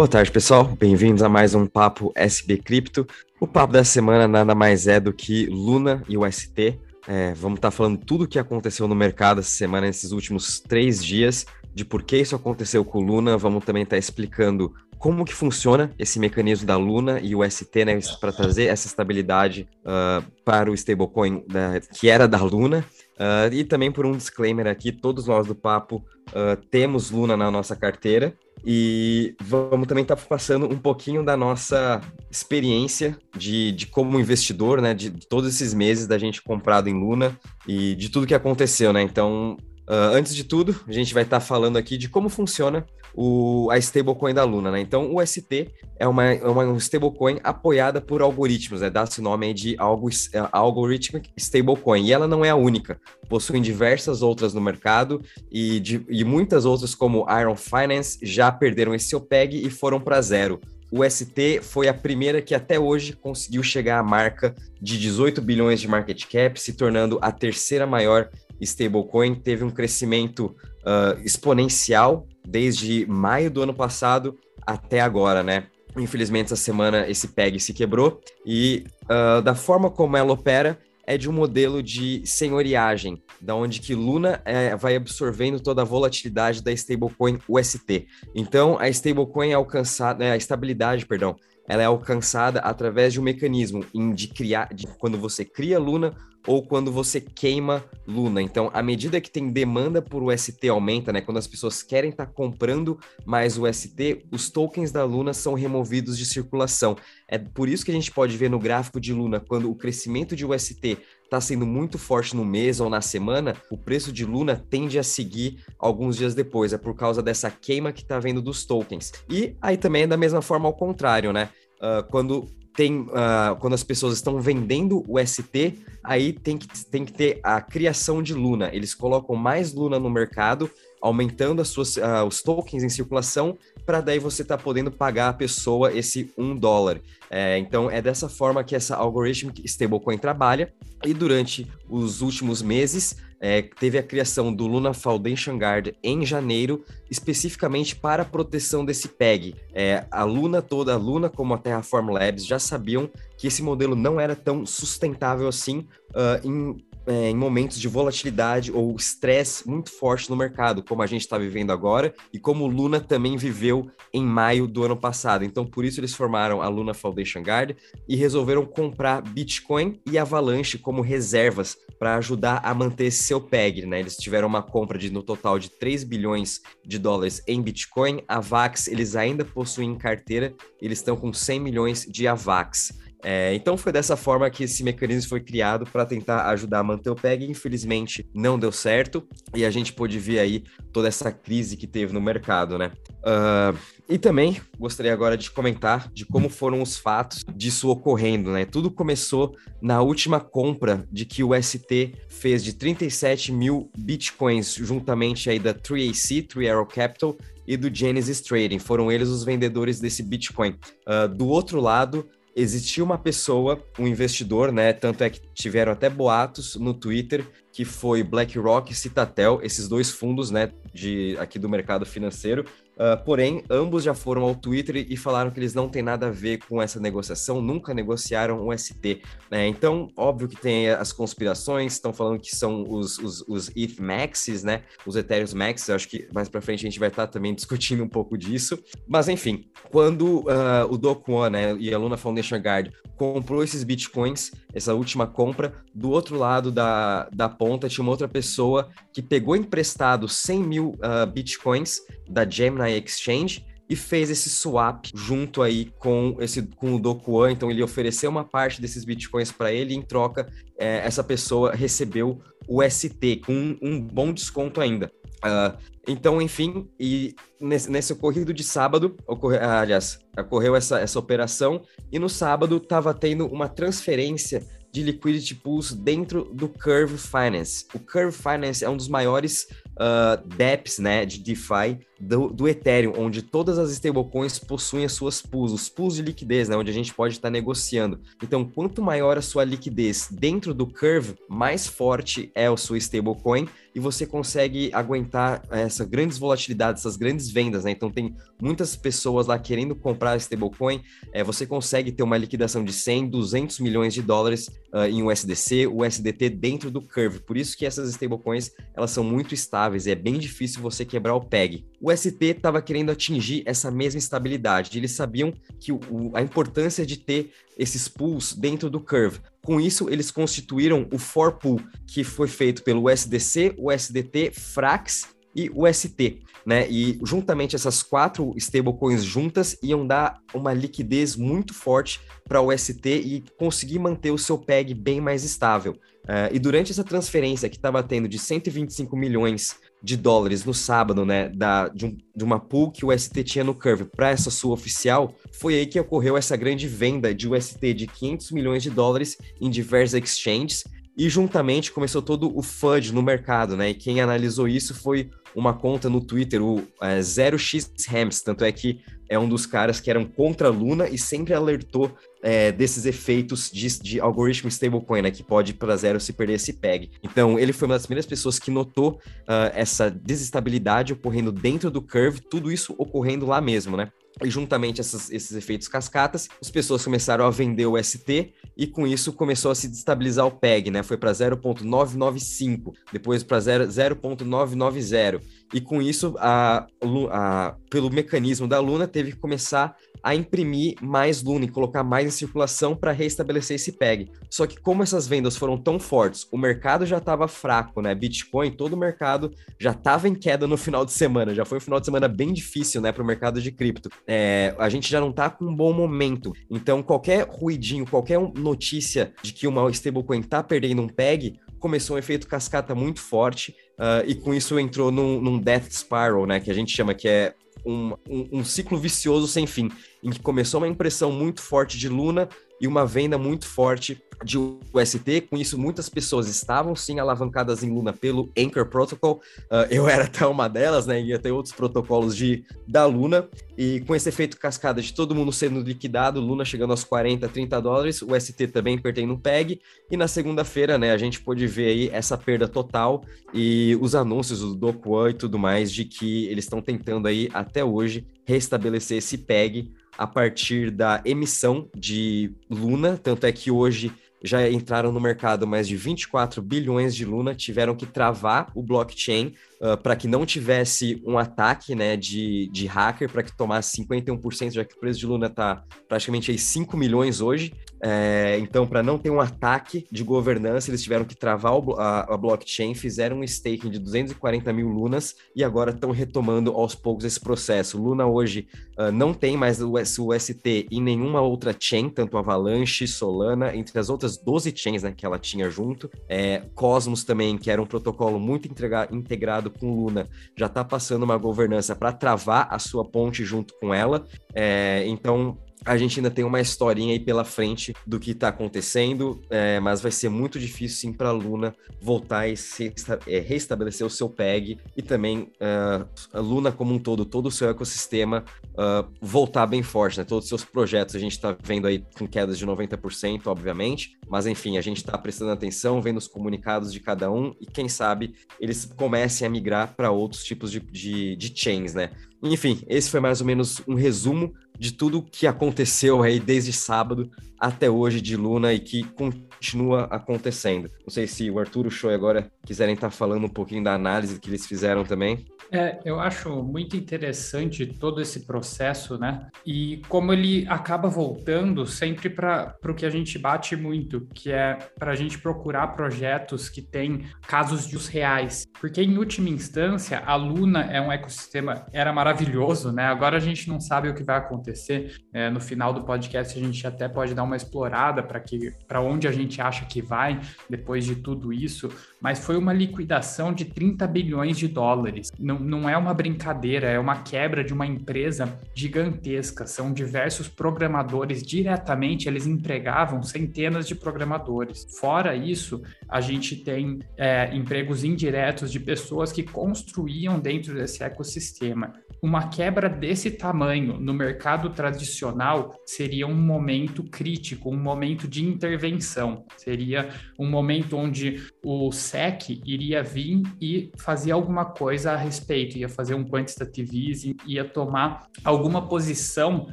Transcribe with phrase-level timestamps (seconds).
[0.00, 0.64] Boa tarde, pessoal.
[0.64, 3.06] Bem-vindos a mais um Papo SB Cripto.
[3.38, 6.80] O papo da semana nada mais é do que Luna e o ST.
[7.06, 10.58] É, vamos estar tá falando tudo o que aconteceu no mercado essa semana, nesses últimos
[10.58, 11.44] três dias,
[11.74, 13.36] de por que isso aconteceu com Luna.
[13.36, 17.84] Vamos também estar tá explicando como que funciona esse mecanismo da Luna e o ST,
[17.84, 22.86] né, para trazer essa estabilidade uh, para o stablecoin da, que era da Luna.
[23.18, 25.96] Uh, e também por um disclaimer aqui, todos nós do Papo
[26.28, 31.36] uh, temos Luna na nossa carteira e vamos também estar tá passando um pouquinho da
[31.36, 32.00] nossa
[32.30, 36.94] experiência de, de como investidor, né, de, de, todos esses meses da gente comprado em
[36.94, 37.36] Luna
[37.66, 39.02] e de tudo que aconteceu, né?
[39.02, 39.56] Então,
[39.90, 43.68] uh, antes de tudo, a gente vai estar tá falando aqui de como funciona o,
[43.70, 44.80] a stablecoin da Luna, né?
[44.80, 48.88] Então, o ST é uma, é uma stablecoin apoiada por algoritmos, né?
[48.88, 52.04] Dá-se o nome de algo, é, Algorithmic Stablecoin.
[52.04, 53.00] E ela não é a única.
[53.28, 58.94] Possuem diversas outras no mercado e, de, e muitas outras, como Iron Finance, já perderam
[58.94, 60.60] esse OPEG e foram para zero.
[60.92, 65.80] O ST foi a primeira que até hoje conseguiu chegar à marca de 18 bilhões
[65.80, 68.28] de market cap, se tornando a terceira maior
[68.60, 69.34] stablecoin.
[69.34, 75.66] Teve um crescimento uh, exponencial desde maio do ano passado até agora, né?
[75.96, 80.78] Infelizmente, essa semana esse PEG se quebrou e uh, da forma como ela opera
[81.10, 85.84] é de um modelo de senhoriagem, da onde que Luna é, vai absorvendo toda a
[85.84, 88.06] volatilidade da stablecoin UST.
[88.32, 91.34] Então, a stablecoin é alcançada, é, a estabilidade, perdão,
[91.70, 96.12] ela é alcançada através de um mecanismo de criar, de quando você cria Luna
[96.44, 98.42] ou quando você queima Luna.
[98.42, 101.20] Então, à medida que tem demanda por UST aumenta, né?
[101.20, 106.18] Quando as pessoas querem estar tá comprando mais UST, os tokens da Luna são removidos
[106.18, 106.96] de circulação.
[107.28, 110.34] É por isso que a gente pode ver no gráfico de Luna, quando o crescimento
[110.34, 110.98] de UST
[111.30, 115.02] está sendo muito forte no mês ou na semana, o preço de Luna tende a
[115.04, 116.72] seguir alguns dias depois.
[116.72, 119.12] É por causa dessa queima que está vendo dos tokens.
[119.30, 121.48] E aí também é da mesma forma ao contrário, né?
[121.76, 127.04] Uh, quando tem uh, quando as pessoas estão vendendo o ST, aí tem que, tem
[127.04, 128.70] que ter a criação de Luna.
[128.72, 130.68] Eles colocam mais Luna no mercado,
[131.00, 135.32] aumentando as suas, uh, os tokens em circulação, para daí você tá podendo pagar a
[135.32, 137.00] pessoa esse um dólar.
[137.30, 140.72] É, então é dessa forma que essa Algorithmic Stablecoin trabalha.
[141.04, 146.84] E durante os últimos meses, é, teve a criação do Luna Foundation Guard em janeiro,
[147.10, 149.54] especificamente para a proteção desse PEG.
[149.72, 153.08] É, a Luna toda, a Luna como a Terraform Labs já sabiam
[153.38, 158.70] que esse modelo não era tão sustentável assim uh, em é, em momentos de volatilidade
[158.72, 163.00] ou estresse muito forte no mercado, como a gente está vivendo agora e como Luna
[163.00, 165.44] também viveu em maio do ano passado.
[165.44, 167.76] Então, por isso eles formaram a Luna Foundation Guard
[168.08, 173.86] e resolveram comprar Bitcoin e Avalanche como reservas para ajudar a manter esse seu PEG.
[173.86, 174.00] Né?
[174.00, 178.22] Eles tiveram uma compra de no total de 3 bilhões de dólares em Bitcoin.
[178.26, 183.09] A VAX eles ainda possuem em carteira, eles estão com 100 milhões de AVAX.
[183.22, 187.10] É, então foi dessa forma que esse mecanismo foi criado para tentar ajudar a manter
[187.10, 187.44] o PEG.
[187.50, 192.12] Infelizmente não deu certo e a gente pôde ver aí toda essa crise que teve
[192.12, 192.92] no mercado, né?
[193.20, 193.76] Uh,
[194.08, 198.64] e também gostaria agora de comentar de como foram os fatos disso ocorrendo, né?
[198.64, 205.50] Tudo começou na última compra de que o ST fez de 37 mil bitcoins juntamente
[205.50, 207.36] aí da 3AC, Three Arrow Capital
[207.66, 208.80] e do Genesis Trading.
[208.80, 210.76] Foram eles os vendedores desse Bitcoin.
[211.06, 214.92] Uh, do outro lado, existia uma pessoa, um investidor, né?
[214.92, 220.10] Tanto é que tiveram até boatos no Twitter que foi BlackRock e Citatel, esses dois
[220.10, 222.64] fundos, né, de aqui do mercado financeiro,
[223.00, 226.30] Uh, porém, ambos já foram ao Twitter e falaram que eles não têm nada a
[226.30, 229.22] ver com essa negociação, nunca negociaram o ST.
[229.50, 229.66] Né?
[229.68, 234.62] Então, óbvio que tem as conspirações, estão falando que são os, os, os ETH Maxes,
[234.62, 234.82] né?
[235.06, 238.04] Os Ethereum Maxes, acho que mais para frente a gente vai estar tá também discutindo
[238.04, 238.78] um pouco disso.
[239.08, 241.18] Mas, enfim, quando uh, o Do
[241.50, 246.70] né, e a Luna Foundation Guard comprou esses bitcoins, essa última compra, do outro lado
[246.70, 252.48] da, da ponta tinha uma outra pessoa que pegou emprestado 100 mil uh, bitcoins da
[252.48, 257.50] Gemini Exchange e fez esse swap junto aí com esse com o Dokuan.
[257.50, 260.46] Então ele ofereceu uma parte desses bitcoins para ele e em troca
[260.78, 265.10] é, essa pessoa recebeu o ST com um, um bom desconto ainda.
[265.44, 265.76] Uh,
[266.06, 272.18] então, enfim, e nesse, nesse ocorrido de sábado, ocorre, aliás, ocorreu essa, essa operação, e
[272.18, 277.86] no sábado estava tendo uma transferência de liquidity pools dentro do Curve Finance.
[277.94, 283.14] O Curve Finance é um dos maiores uh, DEPs, né, de DeFi do, do Ethereum,
[283.16, 286.94] onde todas as stablecoins possuem as suas pools, os pools de liquidez, né, onde a
[286.94, 288.20] gente pode estar tá negociando.
[288.42, 293.66] Então, quanto maior a sua liquidez dentro do Curve, mais forte é a sua stablecoin
[293.94, 297.90] e você consegue aguentar essa grandes volatilidades, essas grandes vendas, né?
[297.90, 301.02] Então tem muitas pessoas lá querendo comprar stablecoin,
[301.32, 305.86] é, você consegue ter uma liquidação de 100, 200 milhões de dólares uh, em USDC,
[305.86, 307.40] USDT dentro do Curve.
[307.40, 311.34] Por isso que essas stablecoins, elas são muito estáveis e é bem difícil você quebrar
[311.34, 311.84] o PEG.
[312.00, 314.98] O ST estava querendo atingir essa mesma estabilidade.
[314.98, 316.00] Eles sabiam que o,
[316.34, 319.40] a importância de ter esses pools dentro do Curve.
[319.62, 325.70] Com isso, eles constituíram o For Pool, que foi feito pelo USDC, USDT, Frax e
[325.74, 326.88] UST, né?
[326.88, 333.08] E juntamente essas quatro stablecoins juntas iam dar uma liquidez muito forte para o UST
[333.08, 335.92] e conseguir manter o seu PEG bem mais estável.
[336.24, 341.24] Uh, e durante essa transferência que estava tendo de 125 milhões de dólares no sábado,
[341.24, 344.50] né, da, de, um, de uma pool que o ST tinha no Curve para essa
[344.50, 348.90] sua oficial, foi aí que ocorreu essa grande venda de UST de 500 milhões de
[348.90, 350.84] dólares em diversos exchanges
[351.16, 353.90] e juntamente começou todo o FUD no mercado, né?
[353.90, 359.00] E quem analisou isso foi uma conta no Twitter, o é, 0xHams, tanto é que
[359.28, 363.70] é um dos caras que eram contra a Luna e sempre alertou é, desses efeitos
[363.70, 367.10] de, de algoritmo stablecoin, né, que pode para zero se perder esse PEG.
[367.22, 372.00] Então, ele foi uma das primeiras pessoas que notou uh, essa desestabilidade ocorrendo dentro do
[372.00, 374.10] curve, tudo isso ocorrendo lá mesmo, né?
[374.42, 379.06] E juntamente essas, esses efeitos cascatas, as pessoas começaram a vender o ST e com
[379.06, 381.02] isso começou a se destabilizar o PEG, né?
[381.02, 385.40] Foi para 0.995, depois para 0.990
[385.72, 386.86] e com isso, a,
[387.30, 392.26] a, pelo mecanismo da Luna, teve que começar a imprimir mais Luna e colocar mais
[392.26, 394.30] em circulação para restabelecer esse PEG.
[394.48, 398.14] Só que como essas vendas foram tão fortes, o mercado já estava fraco, né?
[398.14, 401.54] Bitcoin, todo o mercado já estava em queda no final de semana.
[401.54, 404.10] Já foi um final de semana bem difícil, né, para o mercado de cripto.
[404.26, 406.52] É, a gente já não está com um bom momento.
[406.70, 412.18] Então, qualquer ruidinho, qualquer notícia de que uma stablecoin está perdendo um PEG, começou um
[412.18, 416.70] efeito cascata muito forte uh, e com isso entrou num, num, death spiral, né, que
[416.70, 417.54] a gente chama que é
[417.84, 419.90] um, um, um, ciclo vicioso sem fim,
[420.22, 422.48] em que começou uma impressão muito forte de Luna
[422.80, 425.42] e uma venda muito forte de UST.
[425.50, 429.40] Com isso, muitas pessoas estavam sim alavancadas em Luna pelo Anchor Protocol.
[429.64, 431.20] Uh, eu era até uma delas, né?
[431.20, 433.48] Ia ter outros protocolos de, da Luna.
[433.76, 437.80] E com esse efeito cascada de todo mundo sendo liquidado, Luna chegando aos 40, 30
[437.80, 439.80] dólares, o ST também perdendo um PEG.
[440.10, 443.22] E na segunda-feira, né, a gente pôde ver aí essa perda total
[443.52, 447.84] e os anúncios do Dokuan e tudo mais de que eles estão tentando aí até
[447.84, 454.68] hoje restabelecer esse PEG a partir da emissão de Luna, tanto é que hoje já
[454.68, 459.96] entraram no mercado mais de 24 bilhões de Luna, tiveram que travar o blockchain uh,
[459.96, 464.84] para que não tivesse um ataque né, de, de hacker, para que tomasse 51%, já
[464.84, 467.72] que o preço de Luna está praticamente aí 5 milhões hoje.
[468.02, 472.34] É, então, para não ter um ataque de governança, eles tiveram que travar o, a,
[472.34, 477.24] a, blockchain, fizeram um staking de 240 mil lunas e agora estão retomando aos poucos
[477.24, 478.00] esse processo.
[478.00, 478.66] Luna hoje
[478.98, 483.98] uh, não tem mais o, o ST em nenhuma outra chain, tanto Avalanche, Solana, entre
[483.98, 486.10] as outras 12 chains né, que ela tinha junto.
[486.26, 491.36] É, Cosmos também, que era um protocolo muito integrado com Luna, já está passando uma
[491.36, 494.24] governança para travar a sua ponte junto com ela.
[494.54, 499.40] É, então, a gente ainda tem uma historinha aí pela frente do que está acontecendo,
[499.48, 502.92] é, mas vai ser muito difícil sim para a Luna voltar e se,
[503.26, 507.50] é, restabelecer o seu PEG e também uh, a Luna como um todo, todo o
[507.50, 510.24] seu ecossistema uh, voltar bem forte, né?
[510.24, 514.46] Todos os seus projetos a gente está vendo aí com quedas de 90%, obviamente, mas
[514.46, 518.34] enfim, a gente está prestando atenção, vendo os comunicados de cada um e quem sabe
[518.60, 522.10] eles comecem a migrar para outros tipos de, de, de chains, né?
[522.42, 527.30] Enfim, esse foi mais ou menos um resumo de tudo que aconteceu aí desde sábado
[527.58, 530.90] até hoje de Luna e que continua acontecendo.
[531.02, 533.92] Não sei se o Arthur e o Show agora quiserem estar falando um pouquinho da
[533.92, 535.44] análise que eles fizeram também.
[535.72, 539.48] É, eu acho muito interessante todo esse processo, né?
[539.64, 544.78] E como ele acaba voltando sempre para o que a gente bate muito, que é
[544.98, 548.66] para a gente procurar projetos que têm casos de uso reais.
[548.80, 553.04] Porque, em última instância, a Luna é um ecossistema, era maravilhoso, né?
[553.04, 555.14] Agora a gente não sabe o que vai acontecer.
[555.32, 559.32] É, no final do podcast, a gente até pode dar uma explorada para onde a
[559.32, 561.88] gente acha que vai depois de tudo isso
[562.20, 565.32] mas foi uma liquidação de 30 bilhões de dólares.
[565.38, 569.66] Não, não é uma brincadeira, é uma quebra de uma empresa gigantesca.
[569.66, 574.86] São diversos programadores diretamente, eles empregavam centenas de programadores.
[574.98, 581.92] Fora isso, a gente tem é, empregos indiretos de pessoas que construíam dentro desse ecossistema.
[582.22, 589.46] uma quebra desse tamanho no mercado tradicional seria um momento crítico, um momento de intervenção.
[589.56, 595.88] Seria um momento onde o SEC iria vir e fazer alguma coisa a respeito, ia
[595.88, 599.66] fazer um quantitative easing, ia tomar alguma posição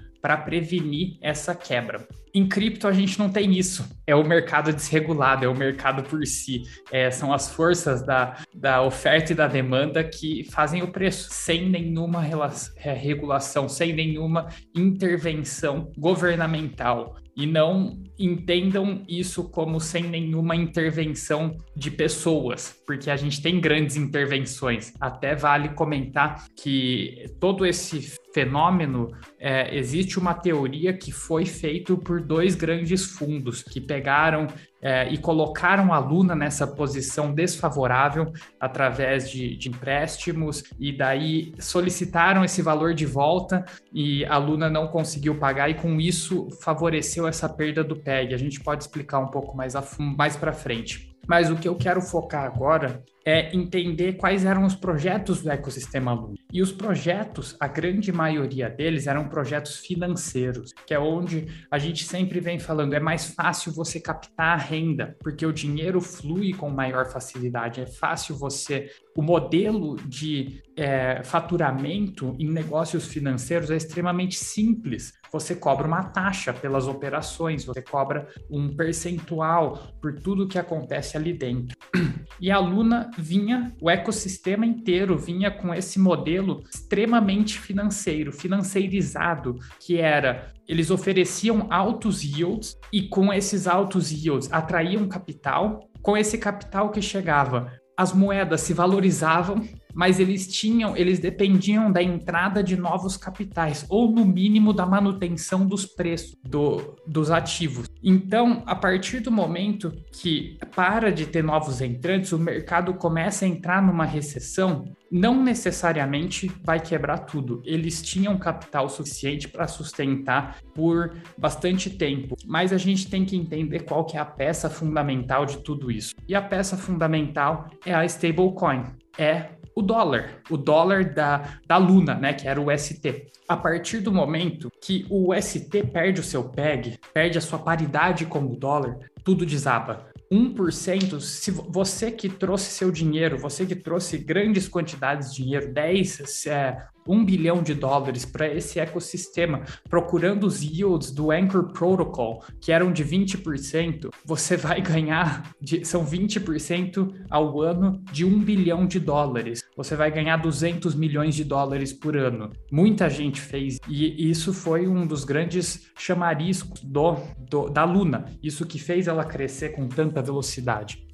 [0.21, 2.07] para prevenir essa quebra.
[2.33, 3.87] Em cripto, a gente não tem isso.
[4.05, 6.63] É o mercado desregulado, é o mercado por si.
[6.91, 11.69] É, são as forças da, da oferta e da demanda que fazem o preço, sem
[11.69, 20.55] nenhuma relação, é, regulação, sem nenhuma intervenção governamental e não entendam isso como sem nenhuma
[20.55, 24.93] intervenção de pessoas, porque a gente tem grandes intervenções.
[24.99, 32.21] Até vale comentar que todo esse fenômeno é, existe uma teoria que foi feito por
[32.21, 34.47] dois grandes fundos que pegaram
[34.87, 42.45] é, e colocaram a Luna nessa posição desfavorável através de, de, empréstimos e daí solicitaram
[42.45, 47.49] esse valor de volta e a Luna não conseguiu pagar e com isso favoreceu essa
[47.49, 48.33] perda do PEG.
[48.33, 51.06] A gente pode explicar um pouco mais, mais para frente.
[51.27, 56.13] Mas o que eu quero focar agora é entender quais eram os projetos do ecossistema
[56.13, 56.37] Luna.
[56.51, 62.05] E os projetos, a grande maioria deles eram projetos financeiros, que é onde a gente
[62.05, 66.69] sempre vem falando, é mais fácil você captar a renda, porque o dinheiro flui com
[66.69, 68.89] maior facilidade, é fácil você.
[69.13, 75.13] O modelo de é, faturamento em negócios financeiros é extremamente simples.
[75.31, 81.33] Você cobra uma taxa pelas operações, você cobra um percentual por tudo que acontece ali
[81.33, 81.75] dentro.
[82.39, 89.97] E a Luna vinha, o ecossistema inteiro vinha com esse modelo extremamente financeiro, financeirizado, que
[89.97, 95.79] era eles ofereciam altos yields e com esses altos yields atraíam capital.
[96.03, 102.03] Com esse capital que chegava, as moedas se valorizavam, mas eles tinham, eles dependiam da
[102.03, 107.87] entrada de novos capitais, ou no mínimo da manutenção dos preços do, dos ativos.
[108.03, 113.47] Então, a partir do momento que para de ter novos entrantes, o mercado começa a
[113.47, 117.63] entrar numa recessão, não necessariamente vai quebrar tudo.
[117.65, 123.79] Eles tinham capital suficiente para sustentar por bastante tempo, mas a gente tem que entender
[123.79, 126.13] qual que é a peça fundamental de tudo isso.
[126.27, 128.83] E a peça fundamental é a stablecoin.
[129.17, 133.27] É o dólar, o dólar da, da Luna, né, que era o ST.
[133.47, 138.25] A partir do momento que o ST perde o seu PEG, perde a sua paridade
[138.25, 140.07] com o dólar, tudo desaba.
[140.31, 146.47] 1%, se você que trouxe seu dinheiro, você que trouxe grandes quantidades de dinheiro, 10,
[146.47, 152.71] é, um bilhão de dólares para esse ecossistema, procurando os yields do Anchor Protocol, que
[152.71, 158.99] eram de 20%, você vai ganhar, de, são 20% ao ano de um bilhão de
[158.99, 159.63] dólares.
[159.75, 162.51] Você vai ganhar 200 milhões de dólares por ano.
[162.71, 167.15] Muita gente fez, e isso foi um dos grandes chamariscos do,
[167.49, 171.05] do da Luna, isso que fez ela crescer com tanta velocidade.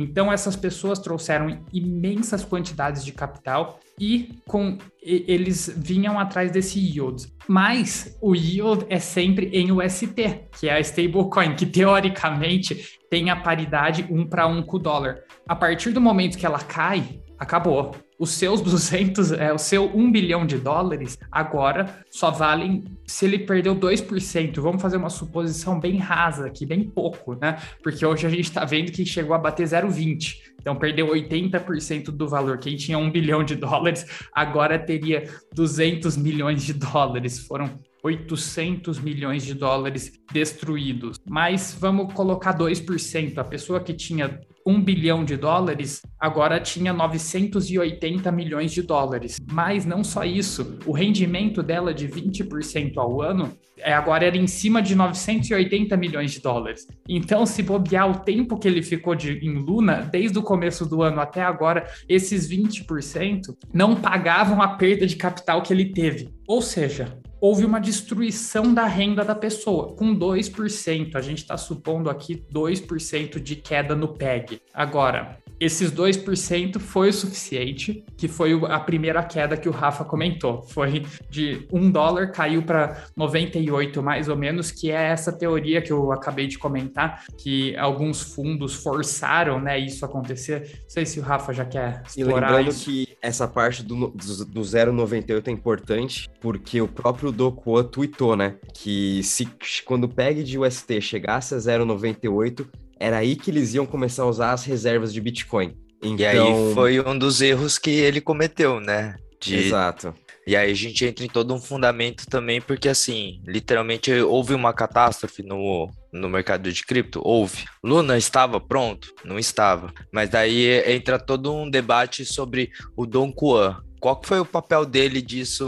[0.00, 7.26] Então, essas pessoas trouxeram imensas quantidades de capital e com eles vinham atrás desse yield.
[7.48, 10.14] Mas o yield é sempre em UST,
[10.60, 15.24] que é a stablecoin, que teoricamente tem a paridade um para um com o dólar.
[15.48, 17.96] A partir do momento que ela cai, acabou.
[18.18, 23.40] Os seus 200, é, o seu 1 bilhão de dólares agora só valem se ele
[23.40, 24.60] perdeu 2%.
[24.60, 27.58] Vamos fazer uma suposição bem rasa aqui, bem pouco, né?
[27.82, 30.36] Porque hoje a gente está vendo que chegou a bater 0,20.
[30.60, 32.58] Então perdeu 80% do valor.
[32.58, 37.38] Quem tinha 1 bilhão de dólares agora teria 200 milhões de dólares.
[37.38, 41.18] Foram 800 milhões de dólares destruídos.
[41.28, 43.38] Mas vamos colocar 2%.
[43.38, 49.38] A pessoa que tinha 1 bilhão de dólares, agora tinha 980 milhões de dólares.
[49.50, 54.46] Mas não só isso, o rendimento dela de 20% ao ano é, agora era em
[54.46, 56.86] cima de 980 milhões de dólares.
[57.08, 61.02] Então, se bobear o tempo que ele ficou de, em Luna, desde o começo do
[61.02, 66.28] ano até agora, esses 20% não pagavam a perda de capital que ele teve.
[66.46, 71.14] Ou seja, houve uma destruição da renda da pessoa, com 2%.
[71.14, 74.60] A gente está supondo aqui 2% de queda no PEG.
[74.72, 80.62] Agora, esses 2% foi o suficiente, que foi a primeira queda que o Rafa comentou.
[80.62, 85.92] Foi de 1 dólar, caiu para 98 mais ou menos, que é essa teoria que
[85.92, 90.60] eu acabei de comentar, que alguns fundos forçaram né, isso acontecer.
[90.82, 92.84] Não sei se o Rafa já quer explorar E lembrando isso.
[92.84, 98.36] que essa parte do, do, do 0,98 é importante, porque o próprio Do Kwon tweetou,
[98.36, 99.48] né, que se
[99.84, 102.66] quando o PEG de UST chegasse a 0,98,
[102.98, 105.76] era aí que eles iam começar a usar as reservas de Bitcoin.
[106.02, 106.18] Então...
[106.18, 109.16] E aí então foi um dos erros que ele cometeu, né?
[109.40, 109.56] De...
[109.56, 110.14] Exato.
[110.48, 114.72] E aí a gente entra em todo um fundamento também, porque assim, literalmente houve uma
[114.72, 117.20] catástrofe no, no mercado de cripto?
[117.22, 117.66] Houve.
[117.84, 119.12] Luna estava pronto?
[119.22, 119.92] Não estava.
[120.10, 123.76] Mas daí entra todo um debate sobre o Don Juan.
[124.00, 125.66] Qual foi o papel dele disso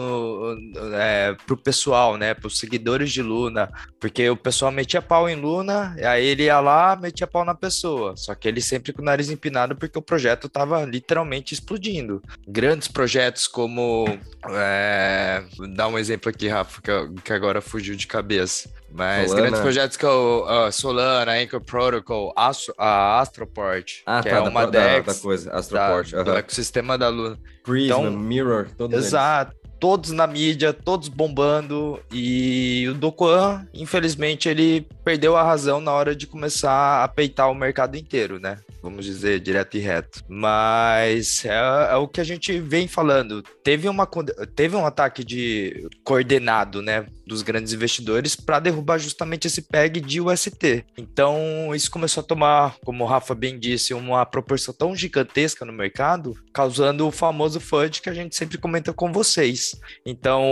[0.94, 2.34] é, pro pessoal, né?
[2.34, 3.70] Para os seguidores de Luna?
[4.00, 8.16] Porque o pessoal metia pau em Luna, aí ele ia lá, metia pau na pessoa.
[8.16, 12.22] Só que ele sempre com o nariz empinado, porque o projeto estava literalmente explodindo.
[12.48, 14.06] Grandes projetos como.
[14.48, 16.80] É, dá um exemplo aqui, Rafa,
[17.22, 18.70] que, agora fugiu de cabeça.
[18.90, 19.42] Mas Solana.
[19.42, 24.40] grandes projetos que o uh, Solana, Anchor Protocol, Astro, a Astroport, ah, que tá, é
[24.40, 27.38] uma da, DEX da, da coisa, Astroport, da, do ecossistema da Luna.
[27.62, 29.59] Prisma, então, Mirror, todos Exato.
[29.80, 36.14] Todos na mídia, todos bombando, e o Dokuan, infelizmente, ele perdeu a razão na hora
[36.14, 38.58] de começar a peitar o mercado inteiro, né?
[38.82, 40.24] vamos dizer, direto e reto.
[40.28, 43.42] Mas é, é, o que a gente vem falando.
[43.62, 44.08] Teve, uma,
[44.54, 50.20] teve um ataque de coordenado, né, dos grandes investidores para derrubar justamente esse PEG de
[50.20, 50.84] UST.
[50.98, 55.72] Então, isso começou a tomar, como o Rafa bem disse, uma proporção tão gigantesca no
[55.72, 59.80] mercado, causando o famoso FUD que a gente sempre comenta com vocês.
[60.04, 60.42] Então,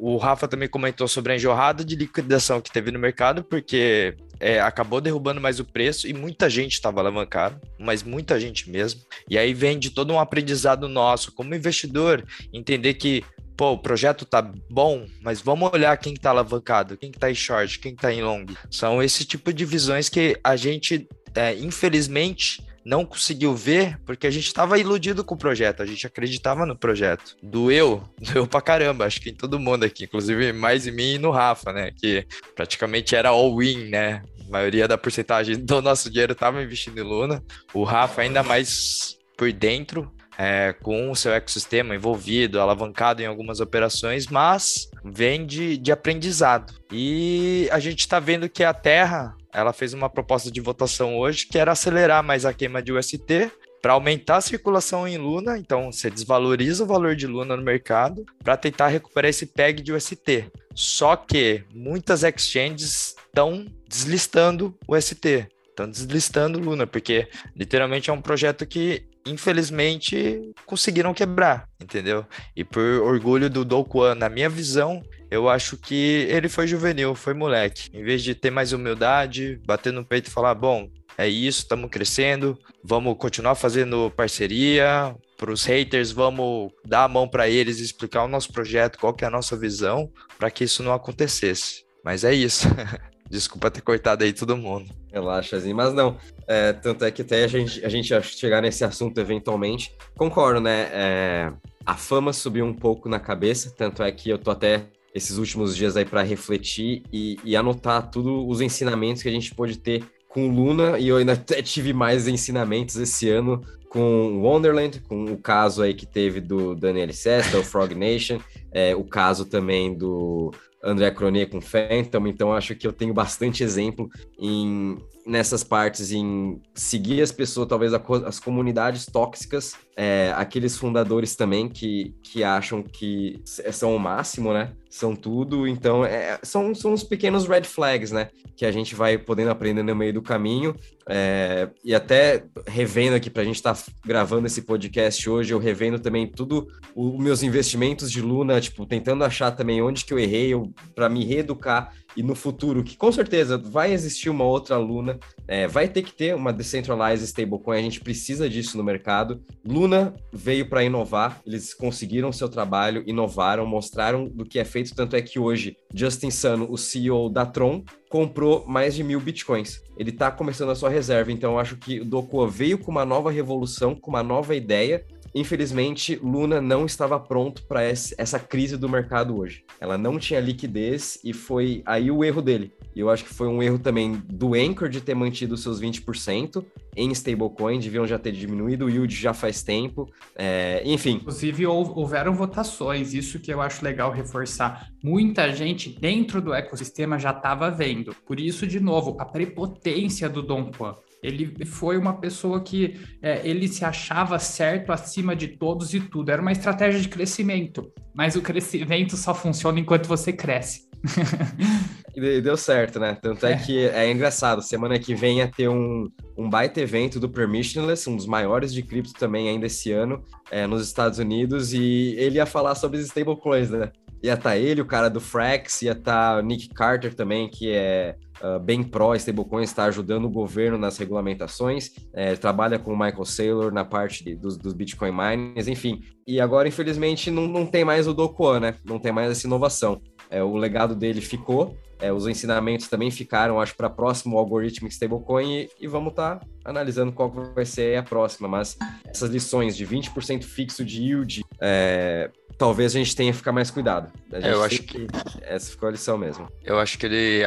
[0.00, 4.58] o, Rafa também comentou sobre a enjorrada de liquidação que teve no mercado, porque é,
[4.58, 9.02] acabou derrubando mais o preço e muita gente estava alavancada, mas muita gente mesmo.
[9.28, 12.24] E aí vem de todo um aprendizado nosso como investidor,
[12.54, 13.22] entender que
[13.56, 17.78] pô, o projeto tá bom, mas vamos olhar quem tá alavancado, quem tá em short,
[17.78, 18.46] quem tá em long.
[18.70, 24.30] São esse tipo de visões que a gente, é, infelizmente, não conseguiu ver porque a
[24.30, 27.36] gente estava iludido com o projeto, a gente acreditava no projeto.
[27.42, 31.18] Doeu, doeu pra caramba, acho que em todo mundo aqui, inclusive mais em mim e
[31.18, 31.92] no Rafa, né?
[31.92, 34.22] Que praticamente era all-in, né?
[34.46, 37.42] A maioria da porcentagem do nosso dinheiro estava investindo em Luna.
[37.72, 40.12] O Rafa ainda mais por dentro,
[40.42, 46.74] é, com o seu ecossistema envolvido, alavancado em algumas operações, mas vem de, de aprendizado.
[46.90, 51.46] E a gente está vendo que a Terra ela fez uma proposta de votação hoje
[51.46, 55.92] que era acelerar mais a queima de UST para aumentar a circulação em Luna, então
[55.92, 60.50] você desvaloriza o valor de Luna no mercado para tentar recuperar esse PEG de UST.
[60.74, 68.20] Só que muitas exchanges estão deslistando o ST, estão deslistando Luna, porque literalmente é um
[68.20, 72.26] projeto que infelizmente conseguiram quebrar, entendeu?
[72.56, 77.34] E por orgulho do Do na minha visão, eu acho que ele foi juvenil, foi
[77.34, 77.88] moleque.
[77.92, 81.90] Em vez de ter mais humildade, bater no peito e falar, bom, é isso, estamos
[81.90, 85.14] crescendo, vamos continuar fazendo parceria.
[85.36, 89.12] Para os haters, vamos dar a mão para eles e explicar o nosso projeto, qual
[89.12, 90.08] que é a nossa visão,
[90.38, 91.84] para que isso não acontecesse.
[92.04, 92.68] Mas é isso.
[93.28, 95.01] Desculpa ter cortado aí todo mundo.
[95.12, 96.16] Relaxa, assim, mas não.
[96.46, 99.94] É, tanto é que até a gente, a gente chegar nesse assunto eventualmente.
[100.16, 100.88] Concordo, né?
[100.92, 101.52] É,
[101.84, 105.76] a fama subiu um pouco na cabeça, tanto é que eu tô até esses últimos
[105.76, 110.02] dias aí para refletir e, e anotar tudo os ensinamentos que a gente pode ter
[110.28, 115.36] com Luna, e eu ainda até tive mais ensinamentos esse ano com Wonderland, com o
[115.36, 118.38] caso aí que teve do Daniel Sesta, o Frog Nation,
[118.72, 120.50] é, o caso também do
[120.82, 126.60] André Cronier com Phantom, então acho que eu tenho bastante exemplo em nessas partes em
[126.74, 133.40] seguir as pessoas, talvez as comunidades tóxicas, é, aqueles fundadores também que, que acham que
[133.44, 134.72] são o máximo, né?
[134.88, 138.30] São tudo, então é, são, são uns pequenos red flags, né?
[138.56, 140.74] Que a gente vai podendo aprender no meio do caminho.
[141.08, 145.58] É, e até revendo aqui, para a gente estar tá gravando esse podcast hoje, eu
[145.58, 150.18] revendo também tudo os meus investimentos de Luna, tipo, tentando achar também onde que eu
[150.18, 150.52] errei,
[150.94, 155.66] para me reeducar e no futuro, que com certeza vai existir uma outra Luna, é,
[155.66, 159.42] vai ter que ter uma decentralized stablecoin, a gente precisa disso no mercado.
[159.64, 165.16] Luna veio para inovar, eles conseguiram seu trabalho, inovaram, mostraram do que é feito, tanto
[165.16, 169.80] é que hoje Justin Sun, o CEO da Tron, comprou mais de mil bitcoins.
[169.96, 173.06] Ele está começando a sua reserva, então eu acho que o Dokua veio com uma
[173.06, 178.88] nova revolução, com uma nova ideia, Infelizmente, Luna não estava pronto para essa crise do
[178.88, 179.64] mercado hoje.
[179.80, 182.72] Ela não tinha liquidez e foi aí o erro dele.
[182.94, 186.64] E eu acho que foi um erro também do Anchor de ter mantido seus 20%
[186.94, 190.06] em stablecoin, deviam já ter diminuído o yield já faz tempo.
[190.36, 191.12] É, enfim.
[191.12, 194.88] Inclusive, houveram votações, isso que eu acho legal reforçar.
[195.02, 198.14] Muita gente dentro do ecossistema já estava vendo.
[198.26, 200.94] Por isso, de novo, a prepotência do Dom Juan.
[201.22, 206.30] Ele foi uma pessoa que é, ele se achava certo acima de todos e tudo.
[206.30, 210.88] Era uma estratégia de crescimento, mas o crescimento só funciona enquanto você cresce.
[212.14, 213.16] E deu certo, né?
[213.20, 217.18] Tanto é, é, que é engraçado, semana que vem ia ter um, um baita evento
[217.18, 221.72] do Permissionless, um dos maiores de cripto também ainda esse ano, é, nos Estados Unidos,
[221.72, 223.90] e ele ia falar sobre os stablecoins, né?
[224.22, 227.48] Ia estar tá ele, o cara do Frax, ia estar tá o Nick Carter também,
[227.48, 232.92] que é uh, bem pró stablecoins, está ajudando o governo nas regulamentações, é, trabalha com
[232.92, 236.02] o Michael Saylor na parte de, dos, dos Bitcoin miners, enfim.
[236.26, 238.74] E agora, infelizmente, não, não tem mais o Do né?
[238.84, 240.00] Não tem mais essa inovação.
[240.32, 245.52] É, o legado dele ficou, é, os ensinamentos também ficaram, acho, para próximo Algorithmic Stablecoin
[245.52, 248.48] e, e vamos estar tá analisando qual vai ser a próxima.
[248.48, 253.52] Mas essas lições de 20% fixo de yield, é, talvez a gente tenha que ficar
[253.52, 254.10] mais cuidado.
[254.32, 255.06] É, eu acho que...
[255.06, 255.08] que...
[255.42, 256.48] essa ficou a lição mesmo.
[256.64, 257.42] Eu acho que ele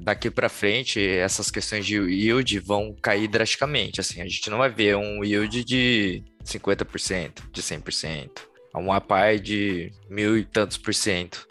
[0.00, 4.00] daqui para frente essas questões de yield vão cair drasticamente.
[4.00, 8.51] Assim, a gente não vai ver um yield de 50%, de 100%.
[8.78, 11.46] Um API de mil e tantos por cento,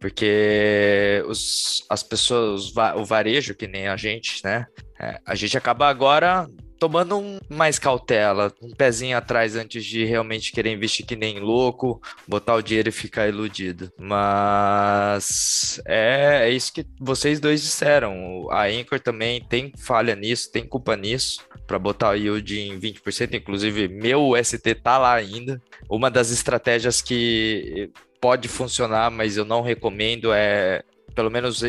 [0.00, 4.66] porque os, as pessoas, o varejo, que nem a gente, né?
[4.98, 10.52] É, a gente acaba agora tomando um, mais cautela, um pezinho atrás antes de realmente
[10.52, 13.90] querer investir que nem louco, botar o dinheiro e ficar iludido.
[13.98, 18.46] Mas é, é isso que vocês dois disseram.
[18.50, 23.34] A Anchor também tem falha nisso, tem culpa nisso, para botar o yield em 20%.
[23.34, 25.60] Inclusive, meu ST tá lá ainda.
[25.88, 30.82] Uma das estratégias que pode funcionar, mas eu não recomendo é
[31.14, 31.62] pelo menos